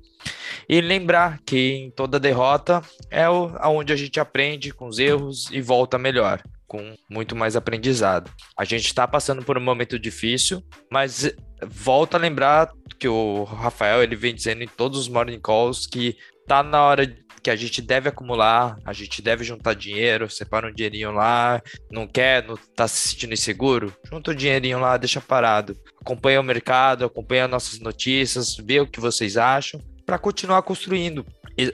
[0.69, 5.49] E lembrar que em toda derrota é o, onde a gente aprende com os erros
[5.51, 6.41] e volta melhor
[6.71, 8.31] com muito mais aprendizado.
[8.57, 11.29] A gente está passando por um momento difícil, mas
[11.67, 16.15] volta a lembrar que o Rafael ele vem dizendo em todos os morning calls que
[16.47, 17.13] tá na hora
[17.43, 21.61] que a gente deve acumular, a gente deve juntar dinheiro, separa um dinheirinho lá,
[21.91, 25.77] não quer, não tá se sentindo inseguro, junta o um dinheirinho lá, deixa parado.
[25.99, 31.25] acompanha o mercado, acompanha nossas notícias, vê o que vocês acham, para continuar construindo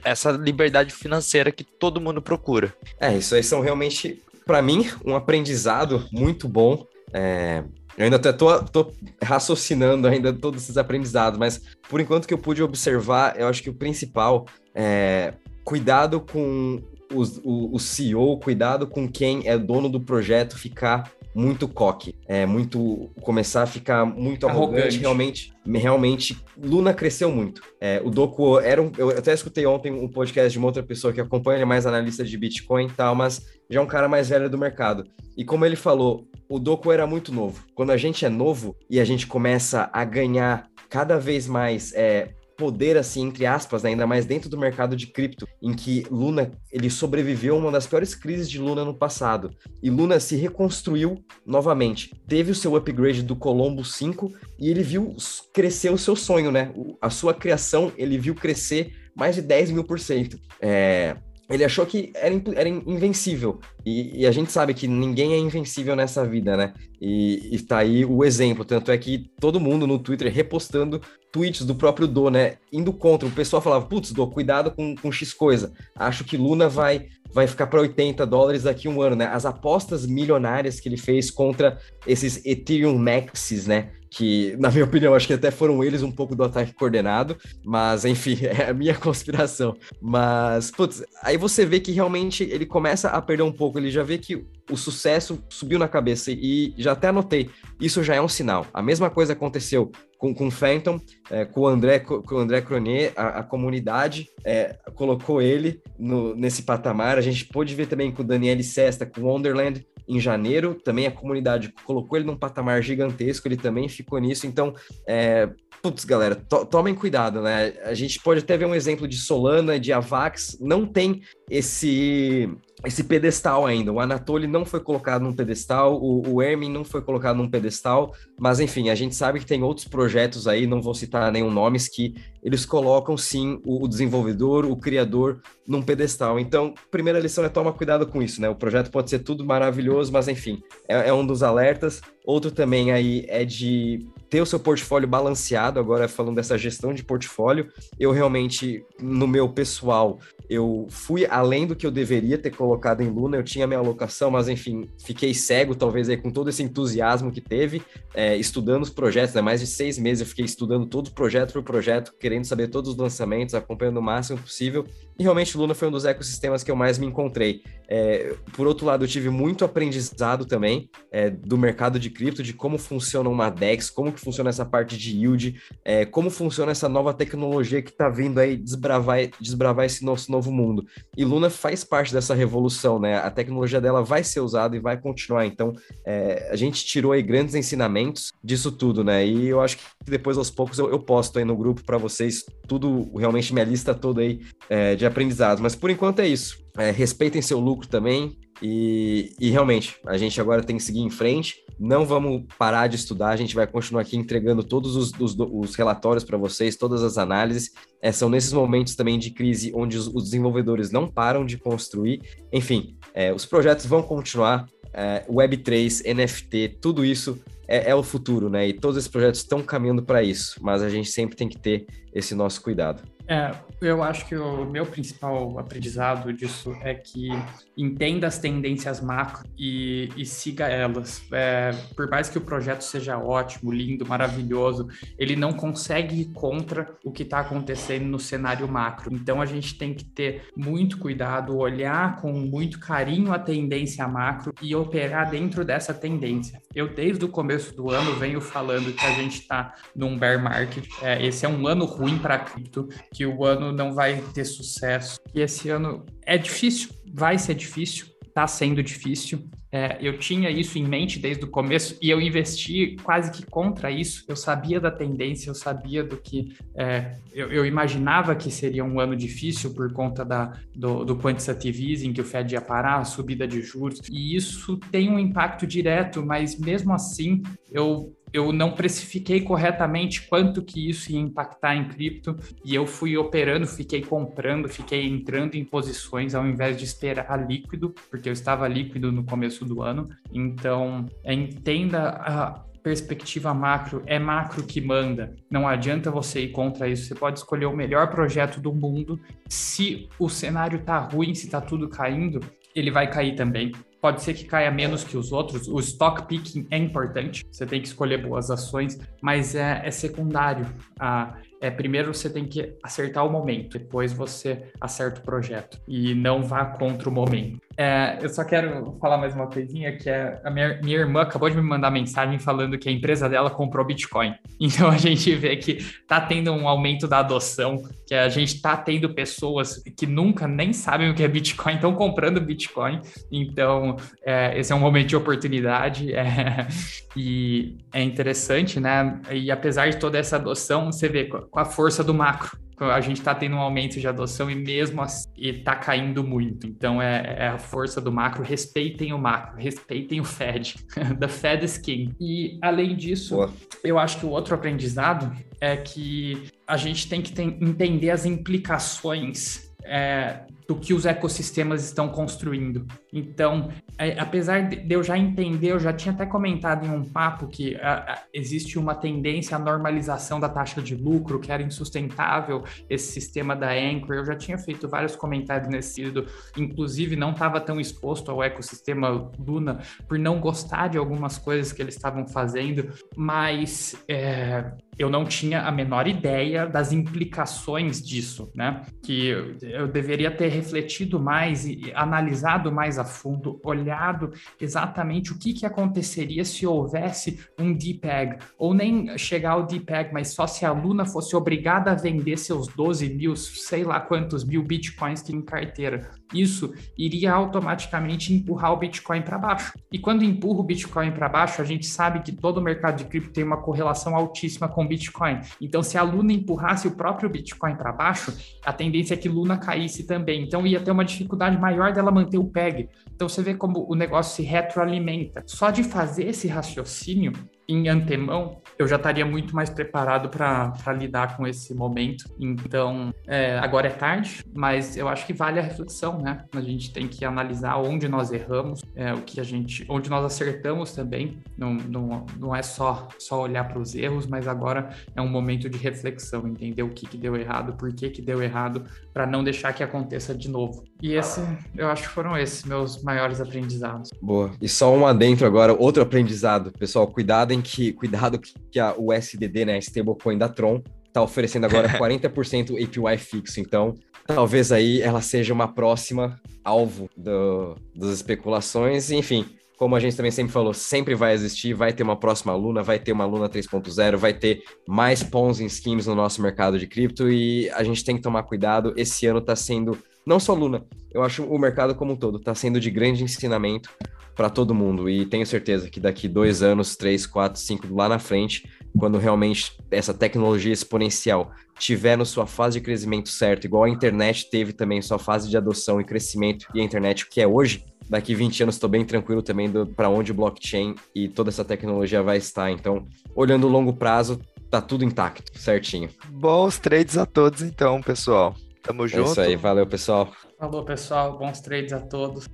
[0.04, 2.74] essa liberdade financeira que todo mundo procura.
[3.00, 6.86] É, isso aí são realmente, para mim, um aprendizado muito bom.
[7.14, 7.64] É,
[7.98, 8.92] eu ainda até tô, tô,
[9.22, 13.70] raciocinando ainda todos esses aprendizados, mas por enquanto que eu pude observar, eu acho que
[13.70, 15.34] o principal é
[15.64, 16.82] cuidado com
[17.14, 22.48] os, o, o CEO, cuidado com quem é dono do projeto ficar muito coque, é
[22.48, 27.62] muito começar a ficar muito arrogante, arrogante realmente, realmente Luna cresceu muito.
[27.80, 31.14] É, o Doku era um, eu até escutei ontem um podcast de uma outra pessoa
[31.14, 34.08] que acompanha ele é mais analista de Bitcoin e tal, mas já é um cara
[34.08, 35.04] mais velho do mercado.
[35.38, 37.64] E como ele falou, o Doku era muito novo.
[37.76, 42.30] Quando a gente é novo e a gente começa a ganhar cada vez mais é,
[42.58, 43.92] poder, assim, entre aspas, né?
[43.92, 47.86] ainda mais dentro do mercado de cripto, em que Luna, ele sobreviveu a uma das
[47.86, 49.52] piores crises de Luna no passado.
[49.82, 52.14] E Luna se reconstruiu novamente.
[52.28, 55.16] Teve o seu upgrade do Colombo 5 e ele viu
[55.54, 56.74] crescer o seu sonho, né?
[57.00, 60.40] A sua criação, ele viu crescer mais de 10 mil por cento.
[60.62, 61.16] É,
[61.50, 63.60] ele achou que era, era invencível.
[63.86, 66.74] E, e, a gente sabe que ninguém é invencível nessa vida, né?
[67.00, 68.66] E, e tá aí o exemplo.
[68.66, 72.58] Tanto é que todo mundo no Twitter repostando tweets do próprio Do, né?
[72.72, 73.28] Indo contra.
[73.28, 75.72] O pessoal falava, putz, Do, cuidado com, com X coisa.
[75.96, 79.26] Acho que Luna vai vai ficar para 80 dólares daqui a um ano, né?
[79.28, 83.92] As apostas milionárias que ele fez contra esses Ethereum Maxes, né?
[84.10, 88.06] Que, na minha opinião, acho que até foram eles um pouco do ataque coordenado, mas
[88.06, 89.76] enfim, é a minha conspiração.
[90.02, 94.04] Mas, putz, aí você vê que realmente ele começa a perder um pouco, ele já
[94.04, 97.50] vê que o sucesso subiu na cabeça e já até anotei,
[97.80, 98.66] isso já é um sinal.
[98.74, 101.00] A mesma coisa aconteceu com, com o Phantom,
[101.30, 106.36] é, com o André, com o André Cronier, a, a comunidade é, colocou ele no,
[106.36, 107.18] nesse patamar.
[107.18, 110.76] A gente pôde ver também com o Daniel Sesta, com o Wonderland, em janeiro.
[110.76, 114.48] Também a comunidade colocou ele num patamar gigantesco, ele também ficou nisso.
[114.48, 114.74] Então,
[115.08, 115.50] é,
[115.82, 117.74] putz, galera, to tomem cuidado, né?
[117.84, 122.50] A gente pode até ver um exemplo de Solana, de Avax, não tem esse
[122.86, 123.92] esse pedestal ainda.
[123.92, 128.14] O Anatoly não foi colocado num pedestal, o, o Ermin não foi colocado num pedestal,
[128.40, 131.88] mas enfim, a gente sabe que tem outros projetos aí, não vou citar nenhum nomes,
[131.88, 136.40] que eles colocam sim o, o desenvolvedor, o criador num pedestal.
[136.40, 138.48] Então, primeira lição é tomar cuidado com isso, né?
[138.48, 142.02] O projeto pode ser tudo maravilhoso, mas enfim, é, é um dos alertas.
[142.26, 147.04] Outro também aí é de ter o seu portfólio balanceado, agora falando dessa gestão de
[147.04, 147.70] portfólio,
[148.00, 150.20] eu realmente, no meu pessoal,
[150.50, 154.32] eu fui além do que eu deveria ter colocado em Luna, eu tinha minha alocação,
[154.32, 157.82] mas enfim, fiquei cego, talvez aí com todo esse entusiasmo que teve,
[158.14, 159.42] é, estudando os projetos, né?
[159.42, 162.98] mais de seis meses eu fiquei estudando todo projeto por projeto, querendo saber todos os
[162.98, 164.86] lançamentos, acompanhando o máximo possível,
[165.20, 167.64] e realmente Luna foi um dos ecossistemas que eu mais me encontrei.
[167.90, 172.54] É, por outro lado, eu tive muito aprendizado também é, do mercado de cripto, de
[172.54, 176.88] como funciona uma DEX, como que funciona essa parte de yield, é, como funciona essa
[176.88, 180.86] nova tecnologia que está vindo aí desbravar, desbravar esse nosso novo mundo.
[181.16, 183.18] E Luna faz parte dessa revolução, né?
[183.18, 185.46] A tecnologia dela vai ser usada e vai continuar.
[185.46, 185.74] Então,
[186.06, 189.26] é, a gente tirou aí grandes ensinamentos disso tudo, né?
[189.26, 192.46] E eu acho que depois, aos poucos, eu, eu posto aí no grupo para vocês
[192.68, 195.62] tudo, realmente minha lista toda aí é, de aprendizados.
[195.62, 196.58] Mas por enquanto é isso.
[196.78, 198.38] É, respeitem seu lucro também.
[198.62, 201.56] E, e, realmente, a gente agora tem que seguir em frente.
[201.80, 205.76] Não vamos parar de estudar, a gente vai continuar aqui entregando todos os, os, os
[205.76, 207.72] relatórios para vocês, todas as análises.
[208.02, 212.22] É, são nesses momentos também de crise onde os, os desenvolvedores não param de construir.
[212.52, 214.66] Enfim, é, os projetos vão continuar.
[214.94, 218.68] É, Web3, NFT, tudo isso é, é, o futuro, né?
[218.68, 221.86] E todos esses projetos estão caminhando para isso, mas a gente sempre tem que ter
[222.14, 223.04] esse nosso cuidado.
[223.28, 223.52] É,
[223.82, 227.30] eu acho que o meu principal aprendizado disso é que
[227.78, 231.22] entenda as tendências macro e, e siga elas.
[231.32, 236.90] É, por mais que o projeto seja ótimo, lindo, maravilhoso, ele não consegue ir contra
[237.04, 239.14] o que está acontecendo no cenário macro.
[239.14, 244.54] Então a gente tem que ter muito cuidado, olhar com muito carinho a tendência macro
[244.62, 246.60] e operar dentro dessa tendência.
[246.74, 250.88] Eu, desde o começo do ano, venho falando que a gente está num bear market.
[251.02, 255.20] É, esse é um ano ruim para cripto que o ano não vai ter sucesso,
[255.32, 259.50] que esse ano é difícil, vai ser difícil, está sendo difícil.
[259.70, 263.92] É, eu tinha isso em mente desde o começo e eu investi quase que contra
[263.92, 264.24] isso.
[264.28, 266.56] Eu sabia da tendência, eu sabia do que.
[266.76, 271.92] É, eu, eu, imaginava que seria um ano difícil por conta da, do, do quantitative
[271.92, 275.68] easing, que o Fed ia parar, a subida de juros, e isso tem um impacto
[275.68, 277.42] direto, mas mesmo assim
[277.72, 283.18] eu eu não precifiquei corretamente quanto que isso ia impactar em cripto e eu fui
[283.18, 288.68] operando, fiquei comprando, fiquei entrando em posições ao invés de esperar líquido, porque eu estava
[288.68, 290.08] líquido no começo do ano.
[290.32, 295.36] Então, entenda a perspectiva macro, é macro que manda.
[295.50, 297.08] Não adianta você ir contra isso.
[297.08, 299.20] Você pode escolher o melhor projeto do mundo.
[299.50, 302.40] Se o cenário tá ruim, se tá tudo caindo,
[302.74, 303.72] ele vai cair também.
[304.08, 305.68] Pode ser que caia menos que os outros.
[305.68, 307.46] O stock picking é importante.
[307.52, 310.66] Você tem que escolher boas ações, mas é, é secundário.
[310.98, 316.16] Ah, é primeiro você tem que acertar o momento, depois você acerta o projeto e
[316.16, 317.60] não vá contra o momento.
[317.80, 321.48] É, eu só quero falar mais uma coisinha, que é a minha, minha irmã acabou
[321.48, 324.34] de me mandar mensagem falando que a empresa dela comprou Bitcoin.
[324.60, 328.76] Então a gente vê que tá tendo um aumento da adoção, que a gente tá
[328.76, 333.00] tendo pessoas que nunca nem sabem o que é Bitcoin, estão comprando Bitcoin.
[333.32, 336.68] Então é, esse é um momento de oportunidade é,
[337.16, 339.22] e é interessante, né?
[339.32, 343.18] E apesar de toda essa adoção, você vê com a força do macro a gente
[343.18, 346.68] está tendo um aumento de adoção e mesmo assim está caindo muito.
[346.68, 348.44] Então é, é, a força do macro.
[348.44, 350.76] Respeitem o macro, respeitem o Fed.
[351.20, 352.14] The Fed is king.
[352.20, 353.54] E além disso, Boa.
[353.84, 359.72] eu acho que o outro aprendizado é que a gente tem que entender as implicações
[359.84, 362.86] é, do que os ecossistemas estão construindo.
[363.14, 367.48] Então, é, apesar de eu já entender, eu já tinha até comentado em um papo
[367.48, 372.64] que a, a, existe uma tendência à normalização da taxa de lucro, que era insustentável
[372.90, 374.16] esse sistema da Anchor.
[374.16, 376.26] Eu já tinha feito vários comentários nesse sentido,
[376.58, 381.82] inclusive não estava tão exposto ao ecossistema Luna por não gostar de algumas coisas que
[381.82, 388.82] eles estavam fazendo, mas é, eu não tinha a menor ideia das implicações disso, né?
[389.04, 389.28] Que
[389.62, 395.66] eu deveria ter refletido mais e analisado mais a fundo, olhado exatamente o que, que
[395.66, 401.06] aconteceria se houvesse um DPEG, ou nem chegar ao DPEG, mas só se a Luna
[401.06, 406.10] fosse obrigada a vender seus 12 mil, sei lá quantos mil bitcoins que em carteira.
[406.34, 409.74] Isso iria automaticamente empurrar o Bitcoin para baixo.
[409.92, 413.06] E quando empurra o Bitcoin para baixo, a gente sabe que todo o mercado de
[413.06, 415.40] cripto tem uma correlação altíssima com Bitcoin.
[415.62, 419.58] Então, se a Luna empurrasse o próprio Bitcoin para baixo, a tendência é que Luna
[419.58, 420.44] caísse também.
[420.44, 422.90] Então, ia ter uma dificuldade maior dela manter o PEG.
[423.14, 425.44] Então, você vê como o negócio se retroalimenta.
[425.46, 427.32] Só de fazer esse raciocínio,
[427.68, 432.26] em antemão, eu já estaria muito mais preparado para lidar com esse momento.
[432.40, 436.46] Então, é, agora é tarde, mas eu acho que vale a reflexão, né?
[436.54, 440.24] A gente tem que analisar onde nós erramos, é, o que a gente, onde nós
[440.24, 441.40] acertamos também.
[441.58, 445.70] Não, não, não é só, só olhar para os erros, mas agora é um momento
[445.70, 449.44] de reflexão, entender o que, que deu errado, por que, que deu errado, para não
[449.44, 450.84] deixar que aconteça de novo.
[451.02, 451.42] E esse,
[451.76, 454.10] eu acho que foram esses meus maiores aprendizados.
[454.22, 454.52] Boa.
[454.62, 459.76] E só um adentro agora, outro aprendizado, pessoal, cuidado que cuidado que a USDD, né,
[459.76, 463.60] a stablecoin da Tron, está oferecendo agora 40% APY fixo.
[463.60, 463.96] Então,
[464.26, 469.12] talvez aí ela seja uma próxima alvo do, das especulações.
[469.12, 469.46] Enfim,
[469.78, 472.98] como a gente também sempre falou, sempre vai existir, vai ter uma próxima Luna, vai
[472.98, 477.70] ter uma Luna 3.0, vai ter mais Ponzi schemes no nosso mercado de cripto e
[477.70, 478.94] a gente tem que tomar cuidado.
[478.98, 479.98] Esse ano está sendo,
[480.28, 483.90] não só Luna, eu acho o mercado como um todo, está sendo de grande ensinamento
[484.36, 485.10] para todo mundo.
[485.10, 488.70] E tenho certeza que daqui dois anos, três, quatro, cinco lá na frente,
[489.00, 494.50] quando realmente essa tecnologia exponencial tiver na sua fase de crescimento certo, igual a internet
[494.50, 498.36] teve também sua fase de adoção e crescimento e a internet que é hoje, daqui
[498.36, 502.38] 20 anos estou bem tranquilo também para onde o blockchain e toda essa tecnologia vai
[502.38, 502.70] estar.
[502.70, 506.10] Então, olhando o longo prazo, tá tudo intacto, certinho.
[506.30, 508.54] Bons trades a todos então, pessoal.
[508.88, 509.28] Tamo junto.
[509.28, 510.32] É isso aí, valeu, pessoal.
[510.58, 511.38] Falou, pessoal.
[511.38, 512.48] Bons trades a todos.